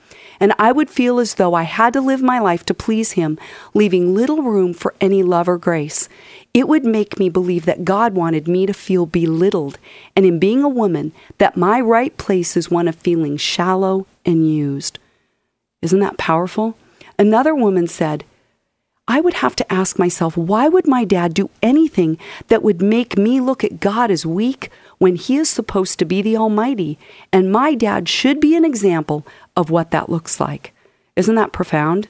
And 0.41 0.53
I 0.59 0.73
would 0.73 0.88
feel 0.88 1.19
as 1.19 1.35
though 1.35 1.55
I 1.55 1.64
had 1.64 1.93
to 1.95 2.01
live 2.01 2.23
my 2.23 2.38
life 2.38 2.64
to 2.67 2.75
please 2.75 3.12
him, 3.12 3.38
leaving 3.75 4.14
little 4.14 4.43
room 4.43 4.73
for 4.73 4.95
any 5.01 5.23
love 5.23 5.49
or 5.49 5.59
grace. 5.59 6.09
It 6.55 6.69
would 6.69 6.85
make 6.85 7.19
me 7.19 7.29
believe 7.29 7.64
that 7.64 7.85
God 7.85 8.14
wanted 8.14 8.47
me 8.47 8.64
to 8.67 8.73
feel 8.73 9.05
belittled, 9.05 9.79
and 10.14 10.25
in 10.25 10.38
being 10.38 10.62
a 10.62 10.69
woman, 10.69 11.12
that 11.38 11.57
my 11.57 11.81
right 11.81 12.17
place 12.17 12.57
is 12.57 12.71
one 12.71 12.87
of 12.87 12.95
feeling 12.95 13.37
shallow 13.37 14.07
and 14.25 14.49
used. 14.49 14.99
Isn't 15.83 16.01
that 16.01 16.19
powerful? 16.19 16.77
Another 17.19 17.55
woman 17.55 17.88
said, 17.88 18.25
I 19.11 19.23
would 19.23 19.35
have 19.35 19.57
to 19.57 19.73
ask 19.73 19.99
myself, 19.99 20.37
why 20.37 20.68
would 20.68 20.87
my 20.87 21.05
dad 21.05 21.33
do 21.33 21.49
anything 21.62 22.18
that 22.49 22.62
would 22.62 22.83
make 22.83 23.16
me 23.16 23.40
look 23.40 23.64
at 23.64 23.81
God 23.81 24.11
as 24.11 24.27
weak 24.27 24.71
when 24.99 25.16
he 25.16 25.38
is 25.38 25.49
supposed 25.49 25.99
to 25.99 26.05
be 26.05 26.21
the 26.21 26.37
Almighty? 26.37 26.99
And 27.33 27.51
my 27.51 27.75
dad 27.75 28.07
should 28.07 28.38
be 28.38 28.55
an 28.55 28.66
example 28.66 29.27
of 29.57 29.71
what 29.71 29.92
that 29.92 30.11
looks 30.11 30.38
like. 30.38 30.75
Isn't 31.16 31.37
that 31.37 31.53
profound? 31.53 32.07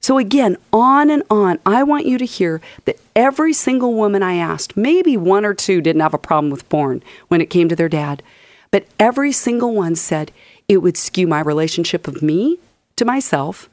So, 0.00 0.16
again, 0.16 0.56
on 0.72 1.10
and 1.10 1.24
on, 1.28 1.58
I 1.66 1.82
want 1.82 2.06
you 2.06 2.18
to 2.18 2.24
hear 2.24 2.60
that 2.84 3.00
every 3.16 3.52
single 3.52 3.94
woman 3.94 4.22
I 4.22 4.34
asked, 4.34 4.76
maybe 4.76 5.16
one 5.16 5.44
or 5.44 5.54
two 5.54 5.80
didn't 5.80 6.02
have 6.02 6.14
a 6.14 6.18
problem 6.18 6.50
with 6.50 6.68
porn 6.68 7.02
when 7.28 7.40
it 7.40 7.50
came 7.50 7.68
to 7.68 7.76
their 7.76 7.88
dad, 7.88 8.22
but 8.70 8.86
every 8.98 9.32
single 9.32 9.74
one 9.74 9.96
said 9.96 10.30
it 10.68 10.78
would 10.78 10.96
skew 10.96 11.26
my 11.26 11.40
relationship 11.40 12.06
of 12.06 12.22
me 12.22 12.58
to 12.96 13.04
myself 13.04 13.68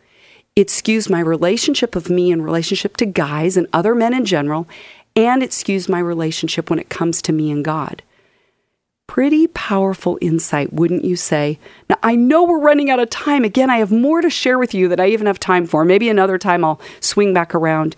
it 0.55 0.67
skews 0.67 1.09
my 1.09 1.19
relationship 1.19 1.95
of 1.95 2.09
me 2.09 2.31
in 2.31 2.41
relationship 2.41 2.97
to 2.97 3.05
guys 3.05 3.55
and 3.55 3.67
other 3.71 3.95
men 3.95 4.13
in 4.13 4.25
general, 4.25 4.67
and 5.15 5.41
it 5.43 5.51
skews 5.51 5.89
my 5.89 5.99
relationship 5.99 6.69
when 6.69 6.79
it 6.79 6.89
comes 6.89 7.21
to 7.21 7.33
me 7.33 7.51
and 7.51 7.63
God. 7.63 8.03
Pretty 9.07 9.47
powerful 9.47 10.19
insight, 10.21 10.71
wouldn't 10.71 11.03
you 11.03 11.15
say? 11.15 11.57
Now, 11.89 11.97
I 12.03 12.15
know 12.15 12.43
we're 12.43 12.59
running 12.59 12.91
out 12.91 12.99
of 12.99 13.09
time. 13.09 13.43
Again, 13.43 13.69
I 13.69 13.77
have 13.77 13.91
more 13.91 14.21
to 14.21 14.29
share 14.29 14.59
with 14.59 14.73
you 14.73 14.87
that 14.89 14.99
I 14.99 15.07
even 15.07 15.25
have 15.27 15.39
time 15.39 15.65
for. 15.65 15.83
Maybe 15.83 16.09
another 16.09 16.37
time 16.37 16.63
I'll 16.63 16.79
swing 16.99 17.33
back 17.33 17.55
around 17.55 17.95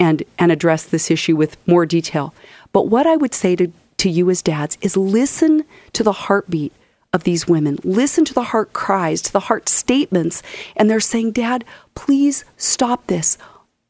and, 0.00 0.22
and 0.38 0.50
address 0.50 0.84
this 0.84 1.10
issue 1.10 1.36
with 1.36 1.56
more 1.68 1.84
detail. 1.84 2.34
But 2.72 2.88
what 2.88 3.06
I 3.06 3.16
would 3.16 3.34
say 3.34 3.56
to, 3.56 3.70
to 3.98 4.08
you 4.08 4.30
as 4.30 4.40
dads 4.40 4.78
is 4.80 4.96
listen 4.96 5.64
to 5.92 6.02
the 6.02 6.12
heartbeat 6.12 6.72
of 7.14 7.24
these 7.24 7.48
women. 7.48 7.78
Listen 7.84 8.24
to 8.26 8.34
the 8.34 8.42
heart 8.42 8.74
cries, 8.74 9.22
to 9.22 9.32
the 9.32 9.40
heart 9.40 9.68
statements, 9.68 10.42
and 10.76 10.90
they're 10.90 11.00
saying, 11.00 11.30
Dad, 11.30 11.64
please 11.94 12.44
stop 12.58 13.06
this. 13.06 13.38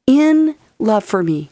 In 0.06 0.54
love 0.78 1.02
for 1.02 1.22
me, 1.22 1.48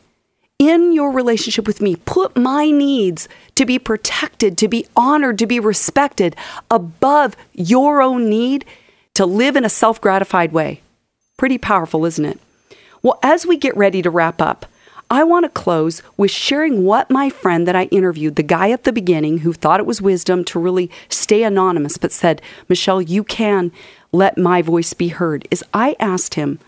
in 0.59 0.93
your 0.93 1.11
relationship 1.11 1.67
with 1.67 1.81
me, 1.81 1.97
put 1.97 2.37
my 2.37 2.71
needs 2.71 3.27
to 3.55 3.65
be 3.65 3.79
protected, 3.79 4.59
to 4.59 4.69
be 4.69 4.87
honored, 4.95 5.39
to 5.39 5.47
be 5.47 5.59
respected 5.59 6.37
above 6.71 7.35
your 7.55 8.03
own 8.03 8.29
need 8.29 8.67
to 9.15 9.25
live 9.27 9.57
in 9.57 9.65
a 9.65 9.71
self 9.71 10.01
gratified 10.01 10.53
way. 10.53 10.83
Pretty 11.39 11.59
powerful, 11.59 12.05
isn't 12.05 12.25
it? 12.25 12.39
Well, 13.03 13.19
as 13.23 13.47
we 13.47 13.57
get 13.57 13.77
ready 13.77 14.03
to 14.03 14.11
wrap 14.11 14.41
up, 14.41 14.67
I 15.12 15.25
want 15.25 15.44
to 15.44 15.51
close 15.51 16.03
with 16.16 16.31
sharing 16.31 16.87
what 16.87 17.11
my 17.11 17.29
friend 17.29 17.68
that 17.68 17.77
I 17.77 17.85
interviewed, 17.85 18.37
the 18.37 18.42
guy 18.42 18.70
at 18.70 18.85
the 18.85 18.94
beginning 18.94 19.38
who 19.38 19.53
thought 19.53 19.79
it 19.79 19.85
was 19.85 20.01
wisdom 20.01 20.42
to 20.44 20.59
really 20.59 20.90
stay 21.11 21.42
anonymous, 21.42 21.98
but 21.98 22.12
said, 22.12 22.40
Michelle, 22.66 23.03
you 23.03 23.22
can 23.22 23.72
let 24.11 24.38
my 24.38 24.62
voice 24.62 24.94
be 24.94 25.09
heard, 25.09 25.46
is 25.51 25.62
I 25.75 25.96
asked 26.01 26.33
him, 26.37 26.59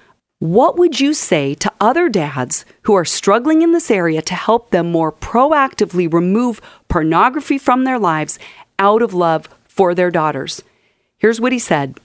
what 0.40 0.76
would 0.76 1.00
you 1.00 1.14
say 1.14 1.54
to 1.54 1.72
other 1.80 2.11
dads 2.11 2.66
who 2.83 2.92
are 2.92 3.07
struggling 3.07 3.62
in 3.62 3.72
this 3.72 3.90
area 3.90 4.20
to 4.20 4.35
help 4.35 4.68
them 4.68 4.92
more 4.92 5.11
proactively 5.11 6.12
remove 6.12 6.61
pornography 6.88 7.57
from 7.57 7.85
their 7.85 7.98
lives 7.98 8.38
out 8.78 9.00
of 9.00 9.14
love 9.14 9.48
for 9.64 9.94
their 9.94 10.11
daughters? 10.11 10.62
Here's 11.16 11.40
what 11.40 11.52
he 11.52 11.59
said 11.59 11.98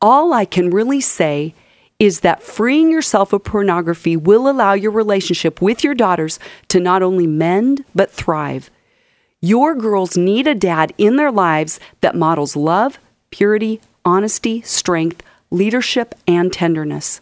All 0.00 0.32
I 0.32 0.46
can 0.46 0.70
really 0.70 1.00
say 1.00 1.54
is 2.00 2.20
that 2.20 2.42
freeing 2.42 2.90
yourself 2.90 3.32
of 3.32 3.44
pornography 3.44 4.16
will 4.16 4.48
allow 4.48 4.72
your 4.72 4.90
relationship 4.90 5.60
with 5.60 5.84
your 5.84 5.94
daughters 5.94 6.40
to 6.66 6.80
not 6.80 7.02
only 7.02 7.26
mend, 7.26 7.84
but 7.94 8.10
thrive. 8.10 8.70
Your 9.42 9.74
girls 9.74 10.16
need 10.16 10.46
a 10.46 10.54
dad 10.54 10.92
in 10.98 11.16
their 11.16 11.30
lives 11.30 11.78
that 12.00 12.16
models 12.16 12.56
love, 12.56 12.98
purity, 13.30 13.80
honesty, 14.04 14.62
strength, 14.62 15.22
leadership, 15.50 16.14
and 16.26 16.52
tenderness. 16.52 17.20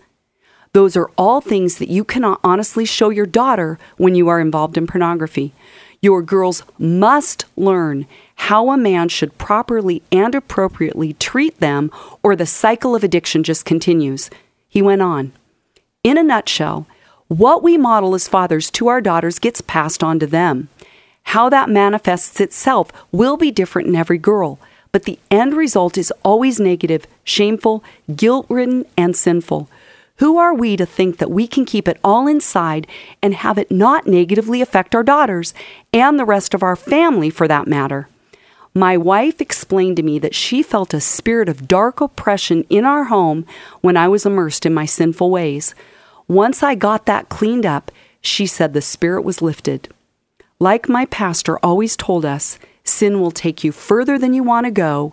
Those 0.72 0.96
are 0.96 1.10
all 1.18 1.40
things 1.40 1.78
that 1.78 1.88
you 1.88 2.04
cannot 2.04 2.40
honestly 2.44 2.84
show 2.84 3.10
your 3.10 3.26
daughter 3.26 3.78
when 3.96 4.14
you 4.14 4.28
are 4.28 4.40
involved 4.40 4.76
in 4.76 4.86
pornography. 4.86 5.52
Your 6.00 6.22
girls 6.22 6.62
must 6.78 7.46
learn 7.56 8.06
how 8.36 8.70
a 8.70 8.76
man 8.76 9.08
should 9.08 9.38
properly 9.38 10.02
and 10.12 10.34
appropriately 10.34 11.14
treat 11.14 11.58
them, 11.58 11.90
or 12.22 12.36
the 12.36 12.46
cycle 12.46 12.94
of 12.94 13.02
addiction 13.02 13.42
just 13.42 13.64
continues. 13.64 14.30
He 14.68 14.82
went 14.82 15.02
on 15.02 15.32
In 16.04 16.18
a 16.18 16.22
nutshell, 16.22 16.86
what 17.28 17.62
we 17.62 17.76
model 17.76 18.14
as 18.14 18.28
fathers 18.28 18.70
to 18.72 18.88
our 18.88 19.00
daughters 19.00 19.38
gets 19.38 19.60
passed 19.60 20.02
on 20.02 20.18
to 20.18 20.26
them. 20.26 20.68
How 21.24 21.48
that 21.50 21.68
manifests 21.68 22.40
itself 22.40 22.90
will 23.12 23.36
be 23.36 23.50
different 23.50 23.88
in 23.88 23.96
every 23.96 24.18
girl, 24.18 24.58
but 24.92 25.02
the 25.02 25.18
end 25.30 25.54
result 25.54 25.98
is 25.98 26.12
always 26.22 26.58
negative, 26.58 27.06
shameful, 27.24 27.84
guilt 28.16 28.46
ridden, 28.48 28.86
and 28.96 29.14
sinful. 29.14 29.68
Who 30.16 30.38
are 30.38 30.54
we 30.54 30.76
to 30.76 30.86
think 30.86 31.18
that 31.18 31.30
we 31.30 31.46
can 31.46 31.64
keep 31.64 31.86
it 31.86 32.00
all 32.02 32.26
inside 32.26 32.86
and 33.22 33.34
have 33.34 33.58
it 33.58 33.70
not 33.70 34.06
negatively 34.06 34.60
affect 34.60 34.94
our 34.94 35.04
daughters 35.04 35.54
and 35.92 36.18
the 36.18 36.24
rest 36.24 36.54
of 36.54 36.62
our 36.62 36.76
family 36.76 37.30
for 37.30 37.46
that 37.46 37.68
matter? 37.68 38.08
My 38.78 38.96
wife 38.96 39.40
explained 39.40 39.96
to 39.96 40.04
me 40.04 40.20
that 40.20 40.36
she 40.36 40.62
felt 40.62 40.94
a 40.94 41.00
spirit 41.00 41.48
of 41.48 41.66
dark 41.66 42.00
oppression 42.00 42.64
in 42.70 42.84
our 42.84 43.02
home 43.06 43.44
when 43.80 43.96
I 43.96 44.06
was 44.06 44.24
immersed 44.24 44.64
in 44.64 44.72
my 44.72 44.86
sinful 44.86 45.32
ways. 45.32 45.74
Once 46.28 46.62
I 46.62 46.76
got 46.76 47.04
that 47.06 47.28
cleaned 47.28 47.66
up, 47.66 47.90
she 48.20 48.46
said 48.46 48.74
the 48.74 48.80
spirit 48.80 49.22
was 49.22 49.42
lifted. 49.42 49.92
Like 50.60 50.88
my 50.88 51.06
pastor 51.06 51.58
always 51.58 51.96
told 51.96 52.24
us, 52.24 52.60
sin 52.84 53.20
will 53.20 53.32
take 53.32 53.64
you 53.64 53.72
further 53.72 54.16
than 54.16 54.32
you 54.32 54.44
want 54.44 54.66
to 54.66 54.70
go, 54.70 55.12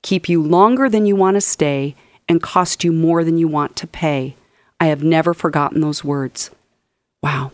keep 0.00 0.26
you 0.26 0.42
longer 0.42 0.88
than 0.88 1.04
you 1.04 1.14
want 1.14 1.34
to 1.34 1.42
stay, 1.42 1.94
and 2.30 2.40
cost 2.40 2.82
you 2.82 2.92
more 2.92 3.24
than 3.24 3.36
you 3.36 3.46
want 3.46 3.76
to 3.76 3.86
pay. 3.86 4.36
I 4.80 4.86
have 4.86 5.04
never 5.04 5.34
forgotten 5.34 5.82
those 5.82 6.02
words. 6.02 6.50
Wow. 7.22 7.52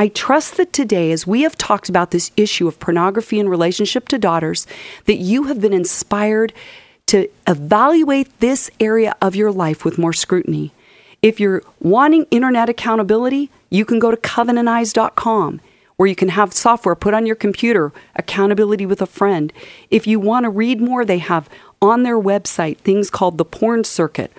I 0.00 0.08
trust 0.08 0.56
that 0.56 0.72
today, 0.72 1.12
as 1.12 1.26
we 1.26 1.42
have 1.42 1.58
talked 1.58 1.90
about 1.90 2.10
this 2.10 2.30
issue 2.34 2.66
of 2.66 2.80
pornography 2.80 3.38
in 3.38 3.50
relationship 3.50 4.08
to 4.08 4.18
daughters, 4.18 4.66
that 5.04 5.18
you 5.18 5.42
have 5.42 5.60
been 5.60 5.74
inspired 5.74 6.54
to 7.08 7.28
evaluate 7.46 8.40
this 8.40 8.70
area 8.80 9.14
of 9.20 9.36
your 9.36 9.52
life 9.52 9.84
with 9.84 9.98
more 9.98 10.14
scrutiny. 10.14 10.72
If 11.20 11.38
you're 11.38 11.62
wanting 11.80 12.24
internet 12.30 12.70
accountability, 12.70 13.50
you 13.68 13.84
can 13.84 13.98
go 13.98 14.10
to 14.10 14.16
covenanteyes.com 14.16 15.60
where 15.98 16.08
you 16.08 16.16
can 16.16 16.30
have 16.30 16.54
software 16.54 16.94
put 16.94 17.12
on 17.12 17.26
your 17.26 17.36
computer, 17.36 17.92
accountability 18.16 18.86
with 18.86 19.02
a 19.02 19.06
friend. 19.06 19.52
If 19.90 20.06
you 20.06 20.18
want 20.18 20.44
to 20.44 20.48
read 20.48 20.80
more, 20.80 21.04
they 21.04 21.18
have 21.18 21.46
on 21.82 22.04
their 22.04 22.18
website 22.18 22.78
things 22.78 23.10
called 23.10 23.36
the 23.36 23.44
porn 23.44 23.84
circuit 23.84 24.32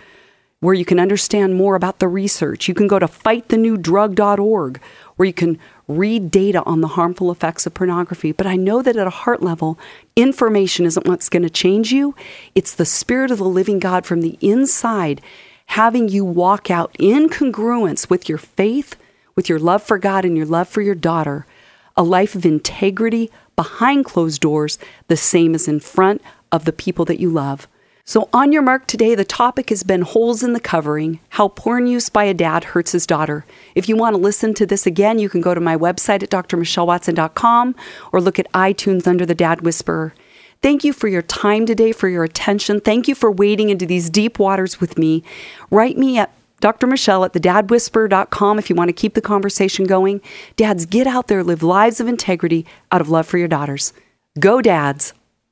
where 0.61 0.75
you 0.75 0.85
can 0.85 0.99
understand 0.99 1.55
more 1.55 1.75
about 1.75 1.99
the 1.99 2.07
research. 2.07 2.67
You 2.67 2.75
can 2.75 2.87
go 2.87 2.99
to 2.99 3.07
fightthenewdrug.org 3.07 4.79
where 5.21 5.27
you 5.27 5.33
can 5.33 5.59
read 5.87 6.31
data 6.31 6.63
on 6.63 6.81
the 6.81 6.87
harmful 6.87 7.29
effects 7.29 7.67
of 7.67 7.75
pornography, 7.75 8.31
but 8.31 8.47
I 8.47 8.55
know 8.55 8.81
that 8.81 8.95
at 8.95 9.05
a 9.05 9.11
heart 9.11 9.43
level, 9.43 9.77
information 10.15 10.83
isn't 10.87 11.05
what's 11.05 11.29
going 11.29 11.43
to 11.43 11.49
change 11.51 11.91
you. 11.91 12.15
It's 12.55 12.73
the 12.73 12.87
Spirit 12.87 13.29
of 13.29 13.37
the 13.37 13.43
living 13.43 13.77
God 13.77 14.03
from 14.03 14.21
the 14.21 14.35
inside 14.41 15.21
having 15.67 16.09
you 16.09 16.25
walk 16.25 16.71
out 16.71 16.95
in 16.97 17.29
congruence 17.29 18.09
with 18.09 18.27
your 18.27 18.39
faith, 18.39 18.95
with 19.35 19.47
your 19.47 19.59
love 19.59 19.83
for 19.83 19.99
God, 19.99 20.25
and 20.25 20.35
your 20.35 20.47
love 20.47 20.67
for 20.67 20.81
your 20.81 20.95
daughter, 20.95 21.45
a 21.95 22.01
life 22.01 22.33
of 22.33 22.43
integrity 22.43 23.29
behind 23.55 24.05
closed 24.05 24.41
doors, 24.41 24.79
the 25.07 25.15
same 25.15 25.53
as 25.53 25.67
in 25.67 25.79
front 25.79 26.23
of 26.51 26.65
the 26.65 26.73
people 26.73 27.05
that 27.05 27.19
you 27.19 27.29
love. 27.29 27.67
So, 28.03 28.29
on 28.33 28.51
your 28.51 28.63
mark 28.63 28.87
today, 28.87 29.13
the 29.13 29.23
topic 29.23 29.69
has 29.69 29.83
been 29.83 30.01
Holes 30.01 30.43
in 30.43 30.53
the 30.53 30.59
Covering 30.59 31.19
How 31.29 31.49
Porn 31.49 31.85
Use 31.85 32.09
by 32.09 32.23
a 32.23 32.33
Dad 32.33 32.63
Hurts 32.63 32.93
His 32.93 33.05
Daughter. 33.05 33.45
If 33.75 33.87
you 33.87 33.95
want 33.95 34.15
to 34.15 34.21
listen 34.21 34.53
to 34.55 34.65
this 34.65 34.87
again, 34.87 35.19
you 35.19 35.29
can 35.29 35.41
go 35.41 35.53
to 35.53 35.61
my 35.61 35.77
website 35.77 36.23
at 36.23 36.31
drmichellewatson.com 36.31 37.75
or 38.11 38.21
look 38.21 38.39
at 38.39 38.51
iTunes 38.53 39.07
under 39.07 39.25
the 39.25 39.35
Dad 39.35 39.61
Whisperer. 39.61 40.13
Thank 40.61 40.83
you 40.83 40.93
for 40.93 41.07
your 41.07 41.21
time 41.21 41.65
today, 41.65 41.91
for 41.91 42.07
your 42.07 42.23
attention. 42.23 42.81
Thank 42.81 43.07
you 43.07 43.15
for 43.15 43.31
wading 43.31 43.69
into 43.69 43.85
these 43.85 44.09
deep 44.09 44.39
waters 44.39 44.79
with 44.79 44.97
me. 44.97 45.23
Write 45.69 45.97
me 45.97 46.17
at 46.17 46.33
Dr. 46.59 46.87
Michelle 46.87 47.23
at 47.23 47.33
thedadwhisperer.com 47.33 48.59
if 48.59 48.69
you 48.69 48.75
want 48.75 48.89
to 48.89 48.93
keep 48.93 49.15
the 49.15 49.21
conversation 49.21 49.85
going. 49.85 50.21
Dads, 50.55 50.85
get 50.85 51.07
out 51.07 51.27
there, 51.27 51.43
live 51.43 51.63
lives 51.63 51.99
of 51.99 52.07
integrity 52.07 52.65
out 52.91 53.01
of 53.01 53.09
love 53.09 53.27
for 53.27 53.37
your 53.37 53.47
daughters. 53.47 53.93
Go, 54.39 54.61
dads. 54.61 55.13